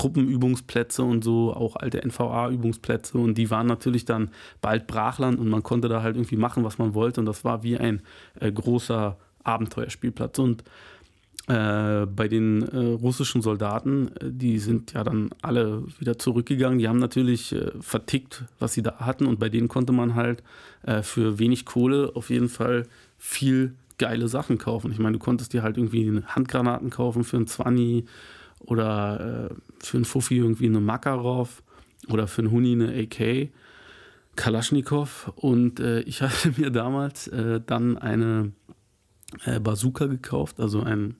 Truppenübungsplätze 0.00 1.02
und 1.02 1.22
so, 1.22 1.52
auch 1.52 1.76
alte 1.76 2.02
NVA-Übungsplätze 2.02 3.18
und 3.18 3.36
die 3.36 3.50
waren 3.50 3.66
natürlich 3.66 4.06
dann 4.06 4.30
bald 4.62 4.86
Brachland 4.86 5.38
und 5.38 5.48
man 5.48 5.62
konnte 5.62 5.88
da 5.88 6.02
halt 6.02 6.16
irgendwie 6.16 6.38
machen, 6.38 6.64
was 6.64 6.78
man 6.78 6.94
wollte 6.94 7.20
und 7.20 7.26
das 7.26 7.44
war 7.44 7.62
wie 7.62 7.76
ein 7.76 8.00
äh, 8.40 8.50
großer 8.50 9.18
Abenteuerspielplatz 9.44 10.38
und 10.38 10.64
äh, 11.48 12.06
bei 12.06 12.28
den 12.28 12.62
äh, 12.62 12.94
russischen 12.94 13.42
Soldaten, 13.42 14.10
die 14.22 14.58
sind 14.58 14.94
ja 14.94 15.04
dann 15.04 15.30
alle 15.42 15.82
wieder 15.98 16.18
zurückgegangen. 16.18 16.78
Die 16.78 16.88
haben 16.88 16.98
natürlich 16.98 17.52
äh, 17.52 17.72
vertickt, 17.80 18.44
was 18.58 18.74
sie 18.74 18.82
da 18.82 19.00
hatten. 19.00 19.26
Und 19.26 19.40
bei 19.40 19.48
denen 19.48 19.68
konnte 19.68 19.92
man 19.92 20.14
halt 20.14 20.42
für 21.02 21.38
wenig 21.38 21.66
Kohle 21.66 22.12
auf 22.14 22.30
jeden 22.30 22.48
Fall 22.48 22.86
viel 23.18 23.74
geile 23.98 24.28
Sachen 24.28 24.56
kaufen. 24.56 24.90
Ich 24.92 24.98
meine, 24.98 25.18
du 25.18 25.18
konntest 25.18 25.52
dir 25.52 25.62
halt 25.62 25.76
irgendwie 25.76 26.22
Handgranaten 26.26 26.88
kaufen 26.88 27.22
für 27.22 27.36
einen 27.36 27.46
20 27.46 28.06
oder 28.60 29.50
äh, 29.50 29.54
für 29.80 29.96
einen 29.96 30.04
Fuffi 30.04 30.36
irgendwie 30.36 30.66
eine 30.66 30.80
Makarov 30.80 31.62
oder 32.08 32.28
für 32.28 32.42
einen 32.42 32.50
Huni 32.50 32.72
eine 32.72 33.02
AK, 33.02 33.50
Kalaschnikow. 34.36 35.32
Und 35.36 35.80
äh, 35.80 36.00
ich 36.02 36.22
hatte 36.22 36.52
mir 36.56 36.70
damals 36.70 37.26
äh, 37.28 37.60
dann 37.64 37.98
eine 37.98 38.52
äh, 39.44 39.60
Bazooka 39.60 40.06
gekauft, 40.06 40.60
also 40.60 40.82
ein 40.82 41.16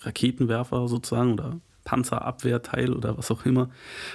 Raketenwerfer 0.00 0.88
sozusagen 0.88 1.34
oder 1.34 1.60
Panzerabwehrteil 1.84 2.92
oder 2.92 3.18
was 3.18 3.30
auch 3.30 3.44
immer. 3.44 3.70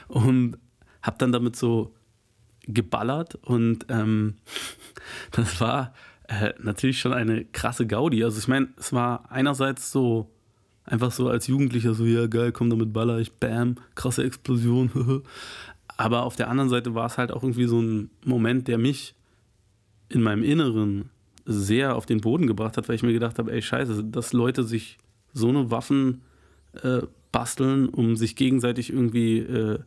Und 0.08 0.58
habe 1.02 1.18
dann 1.20 1.32
damit 1.32 1.56
so 1.56 1.94
geballert 2.68 3.36
und 3.36 3.86
ähm, 3.90 4.38
das 5.32 5.62
war 5.62 5.94
äh, 6.28 6.54
natürlich 6.60 7.00
schon 7.00 7.14
eine 7.14 7.46
krasse 7.46 7.86
Gaudi. 7.86 8.24
Also 8.24 8.40
ich 8.40 8.48
meine, 8.48 8.70
es 8.78 8.92
war 8.92 9.32
einerseits 9.32 9.92
so 9.92 10.32
Einfach 10.86 11.12
so 11.12 11.28
als 11.30 11.48
Jugendlicher 11.48 11.94
so, 11.94 12.06
ja 12.06 12.28
geil, 12.28 12.52
komm 12.52 12.70
damit 12.70 12.94
baller 12.94 13.20
ich, 13.20 13.34
bam, 13.34 13.76
krasse 13.96 14.24
Explosion. 14.24 14.92
Aber 15.98 16.24
auf 16.24 16.36
der 16.36 16.50
anderen 16.50 16.70
Seite 16.70 16.94
war 16.94 17.08
es 17.08 17.18
halt 17.18 17.32
auch 17.32 17.44
irgendwie 17.44 17.66
so 17.66 17.82
ein 17.82 18.10
Moment, 18.24 18.68
der 18.68 18.78
mich 18.78 19.16
in 20.10 20.22
meinem 20.22 20.44
Inneren 20.44 21.10
sehr 21.46 21.96
auf 21.96 22.06
den 22.06 22.22
Boden 22.22 22.48
gebracht 22.48 22.78
hat, 22.78 22.88
weil 22.88 22.96
ich 22.96 23.04
mir 23.04 23.14
gedacht 23.14 23.40
habe, 23.40 23.52
ey 23.52 23.62
scheiße, 23.62 24.04
dass 24.04 24.34
Leute 24.34 24.64
sich 24.64 24.98
so 25.34 25.50
eine 25.50 25.72
Waffen 25.72 26.22
äh, 26.82 27.02
basteln, 27.32 27.90
um 27.90 28.16
sich 28.16 28.36
gegenseitig 28.36 28.92
irgendwie 28.92 29.40
äh, 29.40 29.80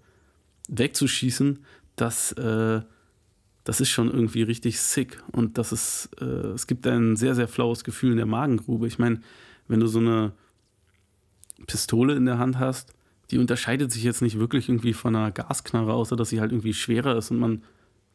wegzuschießen, 0.69 1.61
das, 1.97 2.33
äh, 2.33 2.83
das 3.65 3.81
ist 3.81 3.91
schon 3.91 4.11
irgendwie 4.11 4.43
richtig 4.43 4.81
sick. 4.81 5.23
Und 5.33 5.59
das 5.59 5.73
ist, 5.73 6.11
äh, 6.21 6.25
es 6.25 6.67
gibt 6.67 6.87
ein 6.87 7.17
sehr, 7.17 7.35
sehr 7.35 7.49
flaues 7.49 7.85
Gefühl 7.85 8.13
in 8.13 8.17
der 8.17 8.27
Magengrube. 8.27 8.87
Ich 8.87 8.99
meine, 8.99 9.21
wenn 9.67 9.81
du 9.81 9.87
so 9.87 9.99
eine 9.99 10.33
Pistole 11.67 12.15
in 12.15 12.27
der 12.27 12.39
Hand 12.39 12.59
hast, 12.59 12.95
die 13.31 13.39
unterscheidet 13.39 13.93
sich 13.93 14.05
jetzt 14.05 14.23
nicht 14.23 14.39
wirklich 14.39 14.69
irgendwie 14.69 14.93
von 14.95 15.15
einer 15.15 15.31
Gasknarre, 15.31 15.93
außer 15.93 16.17
dass 16.17 16.31
sie 16.31 16.41
halt 16.41 16.53
irgendwie 16.53 16.75
schwerer 16.75 17.17
ist 17.17 17.31
und 17.31 17.39
man 17.39 17.63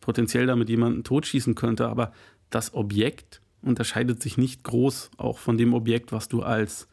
potenziell 0.02 0.48
damit 0.48 0.70
jemanden 0.70 1.04
totschießen 1.04 1.56
könnte. 1.56 1.88
Aber 1.88 2.12
das 2.50 2.74
Objekt 2.74 3.42
unterscheidet 3.62 4.22
sich 4.22 4.38
nicht 4.38 4.64
groß 4.64 5.12
auch 5.18 5.38
von 5.38 5.58
dem 5.58 5.74
Objekt, 5.74 6.12
was 6.12 6.28
du 6.28 6.42
als 6.42 6.88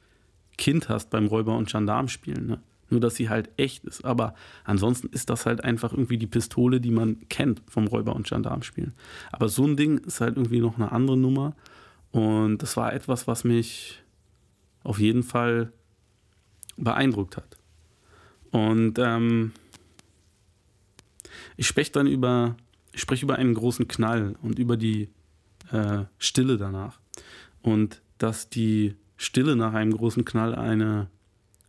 Kind 0.59 0.89
hast 0.89 1.11
beim 1.11 1.27
Räuber- 1.27 1.57
und 1.57 1.71
Gendarmspielen. 1.71 2.47
Ne? 2.47 2.61
Nur, 2.91 3.01
dass 3.01 3.17
sie 3.17 3.29
halt 3.29 3.51
echt 3.57 3.85
ist. 3.85 4.05
Aber 4.05 4.35
ansonsten 4.65 5.09
ist 5.09 5.31
das 5.31 5.47
halt 5.47 5.65
einfach 5.65 5.93
irgendwie 5.93 6.19
die 6.19 6.27
Pistole, 6.27 6.81
die 6.81 6.91
man 6.91 7.29
kennt 7.29 7.63
vom 7.69 7.87
Räuber- 7.87 8.15
und 8.15 8.29
Gendarmspielen. 8.29 8.93
Aber 9.33 9.49
so 9.49 9.67
ein 9.67 9.77
Ding 9.77 9.99
ist 9.99 10.21
halt 10.21 10.37
irgendwie 10.37 10.61
noch 10.61 10.77
eine 10.77 10.93
andere 10.93 11.17
Nummer. 11.17 11.55
Und 12.11 12.59
das 12.59 12.77
war 12.77 12.93
etwas, 12.93 13.27
was 13.27 13.45
mich 13.45 14.03
auf 14.83 14.99
jeden 14.99 15.23
Fall 15.23 15.73
beeindruckt 16.81 17.37
hat. 17.37 17.57
Und 18.51 18.99
ähm, 18.99 19.53
ich 21.57 21.66
spreche 21.66 21.93
dann 21.93 22.07
über, 22.07 22.57
ich 22.93 23.01
spreche 23.01 23.25
über 23.25 23.37
einen 23.37 23.55
großen 23.55 23.87
Knall 23.87 24.37
und 24.43 24.59
über 24.59 24.77
die 24.77 25.09
äh, 25.71 26.05
Stille 26.19 26.57
danach. 26.57 26.99
Und 27.62 28.03
dass 28.19 28.51
die 28.51 28.97
Stille 29.16 29.57
nach 29.57 29.75
einem 29.75 29.93
großen 29.93 30.25
Knall 30.25 30.55
eine 30.55 31.09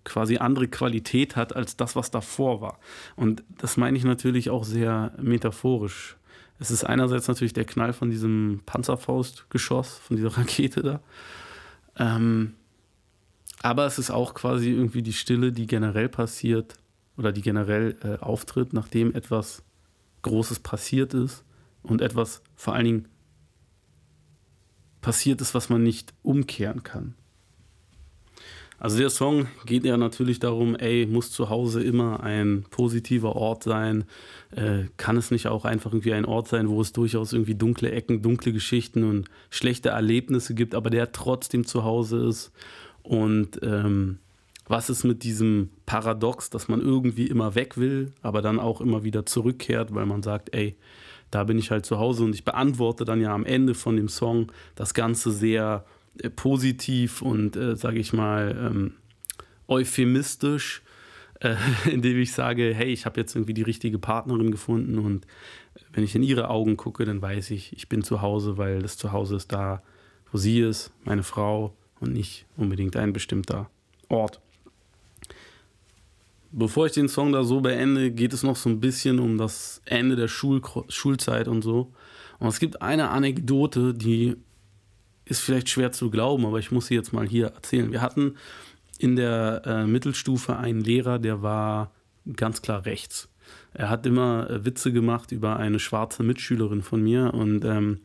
quasi 0.04 0.38
andere 0.38 0.68
Qualität 0.68 1.36
hat 1.36 1.56
als 1.56 1.78
das, 1.78 1.96
was 1.96 2.10
davor 2.10 2.62
war. 2.62 2.80
Und 3.16 3.44
das 3.58 3.78
meine 3.78 3.98
ich 3.98 4.04
natürlich 4.04 4.50
auch 4.50 4.64
sehr 4.64 5.14
metaphorisch. 5.22 6.18
Es 6.60 6.72
ist 6.72 6.84
einerseits 6.84 7.28
natürlich 7.28 7.54
der 7.54 7.66
Knall 7.66 7.94
von 7.94 8.10
diesem 8.10 8.62
Panzerfaustgeschoss, 8.66 9.98
von 9.98 10.16
dieser 10.16 10.30
Rakete 10.38 10.82
da. 10.82 11.02
Ähm, 11.98 12.54
aber 13.62 13.86
es 13.86 14.00
ist 14.00 14.12
auch 14.12 14.34
quasi 14.34 14.72
irgendwie 14.72 15.02
die 15.02 15.14
Stille, 15.14 15.52
die 15.52 15.68
generell 15.68 16.10
passiert 16.10 16.76
oder 17.18 17.32
die 17.32 17.42
generell 17.42 17.96
äh, 18.04 18.18
auftritt, 18.24 18.74
nachdem 18.74 19.14
etwas 19.14 19.64
Großes 20.24 20.60
passiert 20.60 21.14
ist 21.14 21.44
und 21.84 22.02
etwas 22.02 22.42
vor 22.56 22.74
allen 22.74 22.86
Dingen 22.86 23.08
passiert 25.02 25.42
ist, 25.42 25.54
was 25.54 25.70
man 25.70 25.84
nicht 25.84 26.14
umkehren 26.22 26.84
kann. 26.84 27.16
Also 28.82 28.98
der 28.98 29.12
Song 29.12 29.46
geht 29.68 29.86
ja 29.86 29.96
natürlich 29.96 30.40
darum, 30.40 30.76
ey, 30.76 31.06
muss 31.06 31.30
zu 31.30 31.50
Hause 31.50 31.84
immer 31.84 32.24
ein 32.24 32.66
positiver 32.72 33.36
Ort 33.36 33.62
sein? 33.64 34.06
Äh, 34.50 34.86
kann 34.98 35.18
es 35.18 35.30
nicht 35.30 35.46
auch 35.46 35.66
einfach 35.66 35.92
irgendwie 35.92 36.14
ein 36.14 36.26
Ort 36.26 36.48
sein, 36.48 36.68
wo 36.68 36.82
es 36.82 36.92
durchaus 36.92 37.32
irgendwie 37.32 37.54
dunkle 37.54 37.92
Ecken, 37.92 38.24
dunkle 38.24 38.52
Geschichten 38.52 39.04
und 39.04 39.30
schlechte 39.52 39.90
Erlebnisse 39.90 40.56
gibt, 40.56 40.74
aber 40.74 40.90
der 40.90 41.12
trotzdem 41.12 41.68
zu 41.68 41.84
Hause 41.84 42.26
ist? 42.26 42.52
Und 43.04 43.60
ähm, 43.64 44.20
was 44.68 44.90
ist 44.90 45.04
mit 45.04 45.24
diesem 45.24 45.70
Paradox, 45.86 46.50
dass 46.50 46.68
man 46.68 46.82
irgendwie 46.82 47.28
immer 47.28 47.56
weg 47.56 47.78
will, 47.78 48.14
aber 48.22 48.42
dann 48.42 48.60
auch 48.60 48.82
immer 48.82 49.04
wieder 49.04 49.26
zurückkehrt, 49.26 49.94
weil 49.94 50.06
man 50.06 50.24
sagt, 50.24 50.56
ey, 50.56 50.78
da 51.30 51.44
bin 51.44 51.58
ich 51.58 51.72
halt 51.72 51.86
zu 51.86 51.98
Hause 51.98 52.24
und 52.24 52.34
ich 52.34 52.46
beantworte 52.46 53.06
dann 53.06 53.22
ja 53.22 53.34
am 53.34 53.46
Ende 53.46 53.74
von 53.74 53.96
dem 53.96 54.10
Song 54.10 54.52
das 54.76 54.94
Ganze 54.94 55.32
sehr 55.32 55.86
äh, 56.20 56.30
positiv 56.30 57.22
und, 57.22 57.56
äh, 57.56 57.76
sage 57.76 58.00
ich 58.00 58.14
mal, 58.14 58.56
ähm, 58.58 58.94
euphemistisch, 59.68 60.84
äh, 61.40 61.56
indem 61.92 62.20
ich 62.20 62.34
sage, 62.34 62.74
hey, 62.74 62.92
ich 62.92 63.06
habe 63.06 63.20
jetzt 63.20 63.36
irgendwie 63.36 63.54
die 63.54 63.62
richtige 63.62 63.98
Partnerin 63.98 64.52
gefunden 64.52 65.00
und 65.00 65.26
wenn 65.94 66.04
ich 66.04 66.16
in 66.16 66.24
ihre 66.24 66.50
Augen 66.50 66.78
gucke, 66.78 67.06
dann 67.06 67.22
weiß 67.22 67.52
ich, 67.52 67.74
ich 67.74 67.90
bin 67.90 68.04
zu 68.04 68.22
Hause, 68.22 68.58
weil 68.58 68.82
das 68.82 68.98
Zuhause 68.98 69.36
ist 69.36 69.52
da, 69.52 69.82
wo 70.32 70.38
sie 70.38 70.60
ist, 70.60 70.92
meine 71.04 71.24
Frau 71.24 71.76
und 72.02 72.12
nicht 72.14 72.46
unbedingt 72.58 72.98
ein 72.98 73.14
bestimmter 73.14 73.70
Ort. 74.10 74.42
Bevor 76.52 76.88
ich 76.88 76.92
den 76.92 77.08
Song 77.08 77.32
da 77.32 77.46
so 77.46 77.62
beende, 77.62 78.12
geht 78.12 78.34
es 78.34 78.44
noch 78.44 78.58
so 78.58 78.68
ein 78.70 78.82
bisschen 78.82 79.20
um 79.20 79.38
das 79.38 79.82
Ende 79.86 80.18
der 80.18 80.28
Schul 80.28 80.62
Schulzeit 80.90 81.48
und 81.48 81.62
so. 81.62 81.94
Und 82.40 82.50
es 82.50 82.60
gibt 82.60 82.82
eine 82.82 83.10
Anekdote, 83.10 83.94
die 83.94 84.36
ist 85.24 85.40
vielleicht 85.40 85.70
schwer 85.70 85.94
zu 85.94 86.10
glauben, 86.10 86.46
aber 86.46 86.60
ich 86.60 86.72
muss 86.72 86.88
sie 86.88 86.96
jetzt 86.96 87.14
mal 87.14 87.26
hier 87.26 87.48
erzählen. 87.48 87.92
Wir 87.92 88.02
hatten 88.02 88.36
in 88.98 89.16
der 89.16 89.62
äh, 89.66 89.86
Mittelstufe 89.86 90.58
einen 90.58 90.82
Lehrer, 90.82 91.20
der 91.20 91.42
war 91.42 91.92
ganz 92.36 92.62
klar 92.62 92.86
rechts. 92.86 93.30
Er 93.74 93.90
hat 93.90 94.06
immer 94.06 94.50
äh, 94.50 94.66
Witze 94.66 94.92
gemacht 94.92 95.32
über 95.32 95.58
eine 95.58 95.80
schwarze 95.80 96.24
Mitschülerin 96.24 96.82
von 96.82 97.02
mir 97.02 97.34
und 97.34 97.64
ähm, 97.64 98.02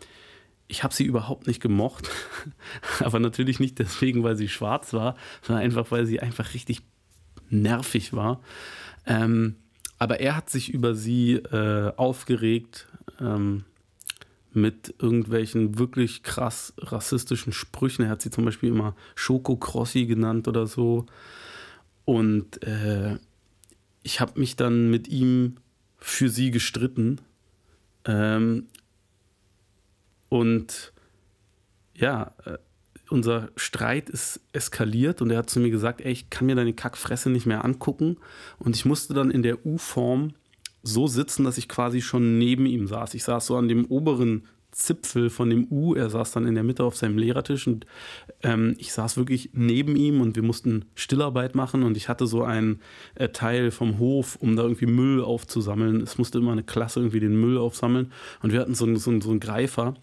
ich 0.69 0.83
habe 0.83 0.95
sie 0.95 1.05
überhaupt 1.05 1.47
nicht 1.47 1.61
gemocht. 1.61 2.11
aber 3.01 3.19
natürlich 3.21 3.61
nicht 3.61 3.79
deswegen, 3.79 4.23
weil 4.23 4.37
sie 4.37 4.49
schwarz 4.49 4.93
war, 4.93 5.17
sondern 5.43 5.65
einfach, 5.65 5.91
weil 5.91 6.07
sie 6.07 6.21
einfach 6.21 6.55
richtig 6.55 6.83
nervig 7.51 8.13
war. 8.13 8.41
Ähm, 9.07 9.57
aber 9.99 10.21
er 10.21 10.37
hat 10.37 10.51
sich 10.51 10.73
über 10.73 10.95
sie 10.95 11.35
äh, 11.35 11.93
aufgeregt 11.97 12.87
ähm, 13.21 13.65
mit 14.53 14.95
irgendwelchen 14.99 15.79
wirklich 15.79 16.23
krass 16.23 16.75
rassistischen 16.79 17.53
Sprüchen. 17.53 18.05
Er 18.05 18.11
hat 18.11 18.23
sie 18.23 18.31
zum 18.31 18.45
Beispiel 18.45 18.71
immer 18.71 18.95
Schoko 19.15 19.57
Crossi 19.57 20.07
genannt 20.07 20.49
oder 20.49 20.67
so. 20.67 21.07
Und 22.05 22.63
äh, 22.63 23.19
ich 24.03 24.21
habe 24.21 24.39
mich 24.39 24.57
dann 24.57 24.91
mit 24.91 25.09
ihm 25.09 25.57
für 25.99 26.29
sie 26.29 26.51
gestritten. 26.51 27.21
Ähm, 28.05 28.67
und 30.39 30.93
ja, 31.95 32.35
äh, 32.45 32.59
unser 33.09 33.51
Streit 33.57 34.11
ist 34.11 34.41
eskaliert 34.53 35.23
und 35.23 35.31
er 35.31 35.39
hat 35.39 35.51
zu 35.51 35.61
mir 35.61 35.71
gesagt, 35.71 36.01
ey, 36.01 36.13
ich 36.13 36.31
kann 36.31 36.47
mir 36.47 36.57
deine 36.57 36.73
Kackfresse 36.73 37.31
nicht 37.31 37.47
mehr 37.47 37.65
angucken. 37.65 38.17
Und 38.59 38.75
ich 38.75 38.85
musste 38.85 39.15
dann 39.15 39.31
in 39.31 39.43
der 39.43 39.65
U-Form 39.65 40.35
so 40.83 41.07
sitzen, 41.07 41.45
dass 41.45 41.59
ich 41.59 41.69
quasi 41.69 42.01
schon 42.01 42.39
neben 42.39 42.67
ihm 42.67 42.87
saß. 42.87 43.15
Ich 43.15 43.25
saß 43.25 43.47
so 43.47 43.57
an 43.57 43.69
dem 43.69 43.87
oberen 43.87 44.47
Zipfel 44.73 45.31
von 45.31 45.49
dem 45.49 45.67
U. 45.71 45.95
Er 45.95 46.11
saß 46.11 46.33
dann 46.33 46.47
in 46.47 46.55
der 46.55 46.65
Mitte 46.65 46.85
auf 46.85 46.97
seinem 46.97 47.17
Lehrertisch 47.17 47.67
und 47.67 47.87
ähm, 48.43 48.75
ich 48.79 48.93
saß 48.93 49.17
wirklich 49.17 49.51
neben 49.55 49.97
ihm 49.97 50.21
und 50.21 50.37
wir 50.37 50.43
mussten 50.43 50.85
Stillarbeit 50.95 51.55
machen 51.55 51.83
und 51.83 51.97
ich 51.97 52.09
hatte 52.09 52.27
so 52.27 52.43
einen 52.43 52.81
äh, 53.15 53.31
Teil 53.31 53.71
vom 53.71 53.99
Hof, 53.99 54.37
um 54.37 54.55
da 54.55 54.65
irgendwie 54.65 54.87
Müll 54.87 55.23
aufzusammeln. 55.23 56.03
Es 56.03 56.19
musste 56.19 56.39
immer 56.39 56.53
eine 56.53 56.63
Klasse 56.63 57.01
irgendwie 57.01 57.21
den 57.21 57.41
Müll 57.41 57.57
aufsammeln 57.57 58.13
und 58.43 58.53
wir 58.53 58.61
hatten 58.61 58.75
so, 58.75 58.93
so, 58.97 59.19
so 59.21 59.31
einen 59.31 59.41
Greifer 59.41 59.95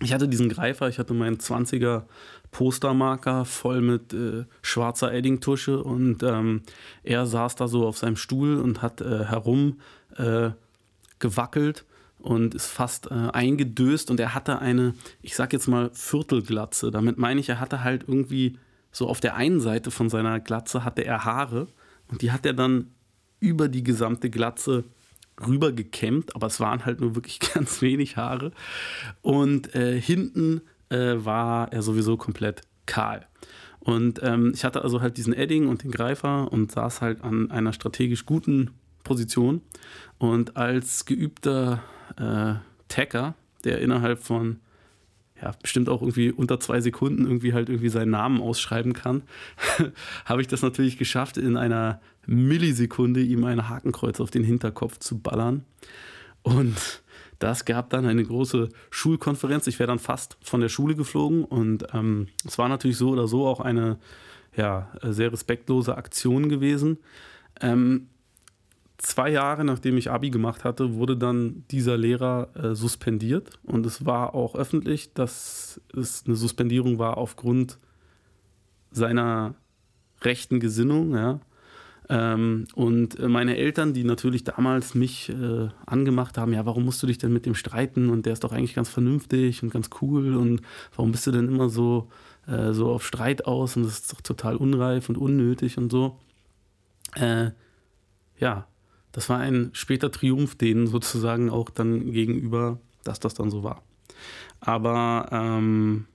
ich 0.00 0.12
hatte 0.12 0.28
diesen 0.28 0.48
Greifer, 0.48 0.88
ich 0.88 0.98
hatte 0.98 1.14
meinen 1.14 1.38
20er 1.38 2.04
Postermarker 2.50 3.44
voll 3.44 3.80
mit 3.80 4.12
äh, 4.12 4.44
schwarzer 4.62 5.12
Eddingtusche 5.12 5.82
und 5.82 6.22
ähm, 6.22 6.62
er 7.02 7.26
saß 7.26 7.56
da 7.56 7.66
so 7.66 7.86
auf 7.86 7.98
seinem 7.98 8.16
Stuhl 8.16 8.56
und 8.56 8.80
hat 8.80 9.00
äh, 9.00 9.24
herum 9.24 9.80
äh, 10.16 10.50
gewackelt 11.18 11.84
und 12.20 12.54
ist 12.54 12.66
fast 12.66 13.10
äh, 13.10 13.14
eingedöst 13.14 14.10
und 14.10 14.20
er 14.20 14.34
hatte 14.34 14.60
eine, 14.60 14.94
ich 15.20 15.34
sag 15.34 15.52
jetzt 15.52 15.66
mal 15.66 15.90
Viertelglatze. 15.92 16.90
Damit 16.90 17.18
meine 17.18 17.40
ich, 17.40 17.48
er 17.48 17.60
hatte 17.60 17.82
halt 17.82 18.04
irgendwie 18.06 18.56
so 18.92 19.08
auf 19.08 19.20
der 19.20 19.34
einen 19.34 19.60
Seite 19.60 19.90
von 19.90 20.08
seiner 20.08 20.40
Glatze 20.40 20.84
hatte 20.84 21.04
er 21.04 21.24
Haare 21.24 21.66
und 22.08 22.22
die 22.22 22.32
hat 22.32 22.46
er 22.46 22.54
dann 22.54 22.92
über 23.40 23.68
die 23.68 23.84
gesamte 23.84 24.30
Glatze 24.30 24.84
rüber 25.46 25.72
gekämmt, 25.72 26.34
aber 26.34 26.46
es 26.46 26.60
waren 26.60 26.84
halt 26.84 27.00
nur 27.00 27.14
wirklich 27.14 27.40
ganz 27.54 27.82
wenig 27.82 28.16
Haare. 28.16 28.52
Und 29.22 29.74
äh, 29.74 30.00
hinten 30.00 30.62
äh, 30.90 31.14
war 31.16 31.72
er 31.72 31.82
sowieso 31.82 32.16
komplett 32.16 32.62
kahl. 32.86 33.26
Und 33.80 34.20
ähm, 34.22 34.52
ich 34.54 34.64
hatte 34.64 34.82
also 34.82 35.00
halt 35.00 35.16
diesen 35.16 35.32
Edding 35.32 35.66
und 35.68 35.82
den 35.82 35.90
Greifer 35.90 36.52
und 36.52 36.72
saß 36.72 37.00
halt 37.00 37.22
an 37.22 37.50
einer 37.50 37.72
strategisch 37.72 38.26
guten 38.26 38.72
Position. 39.04 39.62
Und 40.18 40.56
als 40.56 41.04
geübter 41.06 41.82
äh, 42.16 42.54
Tacker, 42.88 43.34
der 43.64 43.80
innerhalb 43.80 44.18
von 44.22 44.60
ja, 45.40 45.52
bestimmt 45.62 45.88
auch 45.88 46.02
irgendwie 46.02 46.32
unter 46.32 46.58
zwei 46.58 46.80
Sekunden 46.80 47.24
irgendwie 47.24 47.54
halt 47.54 47.68
irgendwie 47.68 47.90
seinen 47.90 48.10
Namen 48.10 48.40
ausschreiben 48.40 48.92
kann, 48.92 49.22
habe 50.24 50.40
ich 50.40 50.48
das 50.48 50.62
natürlich 50.62 50.98
geschafft, 50.98 51.36
in 51.36 51.56
einer 51.56 52.00
Millisekunde 52.28 53.20
ihm 53.22 53.44
ein 53.44 53.68
Hakenkreuz 53.68 54.20
auf 54.20 54.30
den 54.30 54.44
Hinterkopf 54.44 54.98
zu 54.98 55.18
ballern. 55.18 55.64
Und 56.42 57.02
das 57.38 57.64
gab 57.64 57.90
dann 57.90 58.04
eine 58.04 58.22
große 58.22 58.68
Schulkonferenz. 58.90 59.66
Ich 59.66 59.78
wäre 59.78 59.86
dann 59.88 59.98
fast 59.98 60.36
von 60.42 60.60
der 60.60 60.68
Schule 60.68 60.94
geflogen 60.94 61.44
und 61.44 61.86
ähm, 61.94 62.28
es 62.44 62.58
war 62.58 62.68
natürlich 62.68 62.98
so 62.98 63.10
oder 63.10 63.28
so 63.28 63.46
auch 63.46 63.60
eine 63.60 63.98
ja, 64.56 64.90
sehr 65.02 65.32
respektlose 65.32 65.96
Aktion 65.96 66.48
gewesen. 66.48 66.98
Ähm, 67.60 68.08
zwei 68.98 69.30
Jahre 69.30 69.64
nachdem 69.64 69.96
ich 69.96 70.10
Abi 70.10 70.30
gemacht 70.30 70.64
hatte, 70.64 70.94
wurde 70.94 71.16
dann 71.16 71.64
dieser 71.70 71.96
Lehrer 71.96 72.50
äh, 72.54 72.74
suspendiert. 72.74 73.58
Und 73.62 73.86
es 73.86 74.04
war 74.04 74.34
auch 74.34 74.54
öffentlich, 74.54 75.14
dass 75.14 75.80
es 75.96 76.24
eine 76.26 76.34
Suspendierung 76.34 76.98
war 76.98 77.16
aufgrund 77.16 77.78
seiner 78.90 79.54
rechten 80.22 80.60
Gesinnung. 80.60 81.14
Ja. 81.14 81.40
Ähm, 82.10 82.66
und 82.74 83.18
meine 83.18 83.56
Eltern, 83.56 83.92
die 83.92 84.04
natürlich 84.04 84.44
damals 84.44 84.94
mich 84.94 85.28
äh, 85.28 85.68
angemacht 85.84 86.38
haben, 86.38 86.52
ja, 86.52 86.64
warum 86.64 86.84
musst 86.84 87.02
du 87.02 87.06
dich 87.06 87.18
denn 87.18 87.32
mit 87.32 87.44
dem 87.44 87.54
streiten? 87.54 88.08
Und 88.08 88.24
der 88.24 88.32
ist 88.32 88.44
doch 88.44 88.52
eigentlich 88.52 88.74
ganz 88.74 88.88
vernünftig 88.88 89.62
und 89.62 89.70
ganz 89.70 89.90
cool. 90.00 90.36
Und 90.36 90.62
warum 90.96 91.12
bist 91.12 91.26
du 91.26 91.30
denn 91.30 91.48
immer 91.48 91.68
so, 91.68 92.08
äh, 92.46 92.72
so 92.72 92.90
auf 92.90 93.06
Streit 93.06 93.46
aus? 93.46 93.76
Und 93.76 93.84
das 93.84 94.00
ist 94.00 94.12
doch 94.12 94.20
total 94.22 94.56
unreif 94.56 95.08
und 95.08 95.18
unnötig 95.18 95.76
und 95.76 95.90
so. 95.90 96.18
Äh, 97.14 97.50
ja, 98.38 98.66
das 99.12 99.28
war 99.28 99.38
ein 99.38 99.70
später 99.72 100.10
Triumph 100.10 100.54
denen 100.54 100.86
sozusagen 100.86 101.50
auch 101.50 101.70
dann 101.70 102.12
gegenüber, 102.12 102.78
dass 103.04 103.20
das 103.20 103.34
dann 103.34 103.50
so 103.50 103.62
war. 103.64 103.82
Aber 104.60 105.28
ähm, 105.30 106.06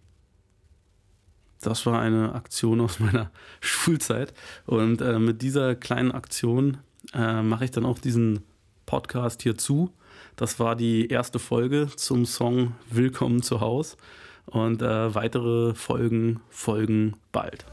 das 1.65 1.85
war 1.85 1.99
eine 1.99 2.33
Aktion 2.35 2.81
aus 2.81 2.99
meiner 3.01 3.31
Schulzeit. 3.61 4.33
Und 4.65 5.01
äh, 5.01 5.19
mit 5.19 5.41
dieser 5.41 5.75
kleinen 5.75 6.11
Aktion 6.11 6.77
äh, 7.13 7.41
mache 7.41 7.65
ich 7.65 7.71
dann 7.71 7.85
auch 7.85 7.99
diesen 7.99 8.43
Podcast 8.85 9.41
hier 9.41 9.57
zu. 9.57 9.91
Das 10.35 10.59
war 10.59 10.75
die 10.75 11.07
erste 11.07 11.39
Folge 11.39 11.87
zum 11.95 12.25
Song 12.25 12.73
Willkommen 12.89 13.41
zu 13.41 13.61
Haus. 13.61 13.97
Und 14.45 14.81
äh, 14.81 15.15
weitere 15.15 15.73
Folgen 15.73 16.41
folgen 16.49 17.15
bald. 17.31 17.65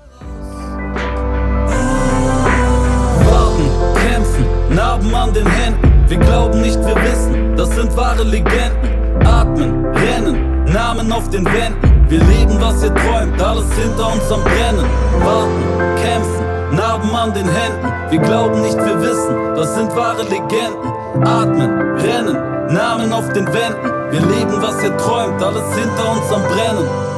Warten, 3.27 3.69
kämpfen, 3.95 4.47
Narben 4.75 5.15
an 5.15 5.35
den 5.35 5.47
Händen. 5.47 6.09
Wir 6.09 6.19
glauben 6.19 6.61
nicht, 6.61 6.79
wir 6.79 6.97
wissen, 6.97 7.57
das 7.57 7.75
sind 7.75 7.97
wahre 7.97 8.23
Legenden. 8.23 9.27
Atmen, 9.27 9.85
rennen, 9.87 10.65
Namen 10.65 11.11
auf 11.13 11.29
den 11.31 11.45
Wänden. 11.45 12.00
Wir 12.11 12.19
leben, 12.25 12.61
was 12.61 12.83
ihr 12.83 12.93
träumt, 12.93 13.41
alles 13.41 13.73
hinter 13.75 14.13
uns 14.13 14.33
am 14.33 14.43
Brennen. 14.43 14.85
Warten, 15.23 16.03
kämpfen, 16.03 16.75
Narben 16.75 17.15
an 17.15 17.33
den 17.33 17.49
Händen. 17.49 18.11
Wir 18.11 18.19
glauben 18.19 18.63
nicht, 18.63 18.77
wir 18.77 19.01
wissen, 19.01 19.55
das 19.55 19.77
sind 19.77 19.95
wahre 19.95 20.25
Legenden. 20.25 20.91
Atmen, 21.25 21.71
rennen, 21.99 22.75
Namen 22.75 23.13
auf 23.13 23.33
den 23.33 23.47
Wänden. 23.47 24.11
Wir 24.11 24.21
leben, 24.23 24.61
was 24.61 24.83
ihr 24.83 24.97
träumt, 24.97 25.41
alles 25.41 25.63
hinter 25.73 26.11
uns 26.11 26.33
am 26.33 26.43
Brennen. 26.43 27.10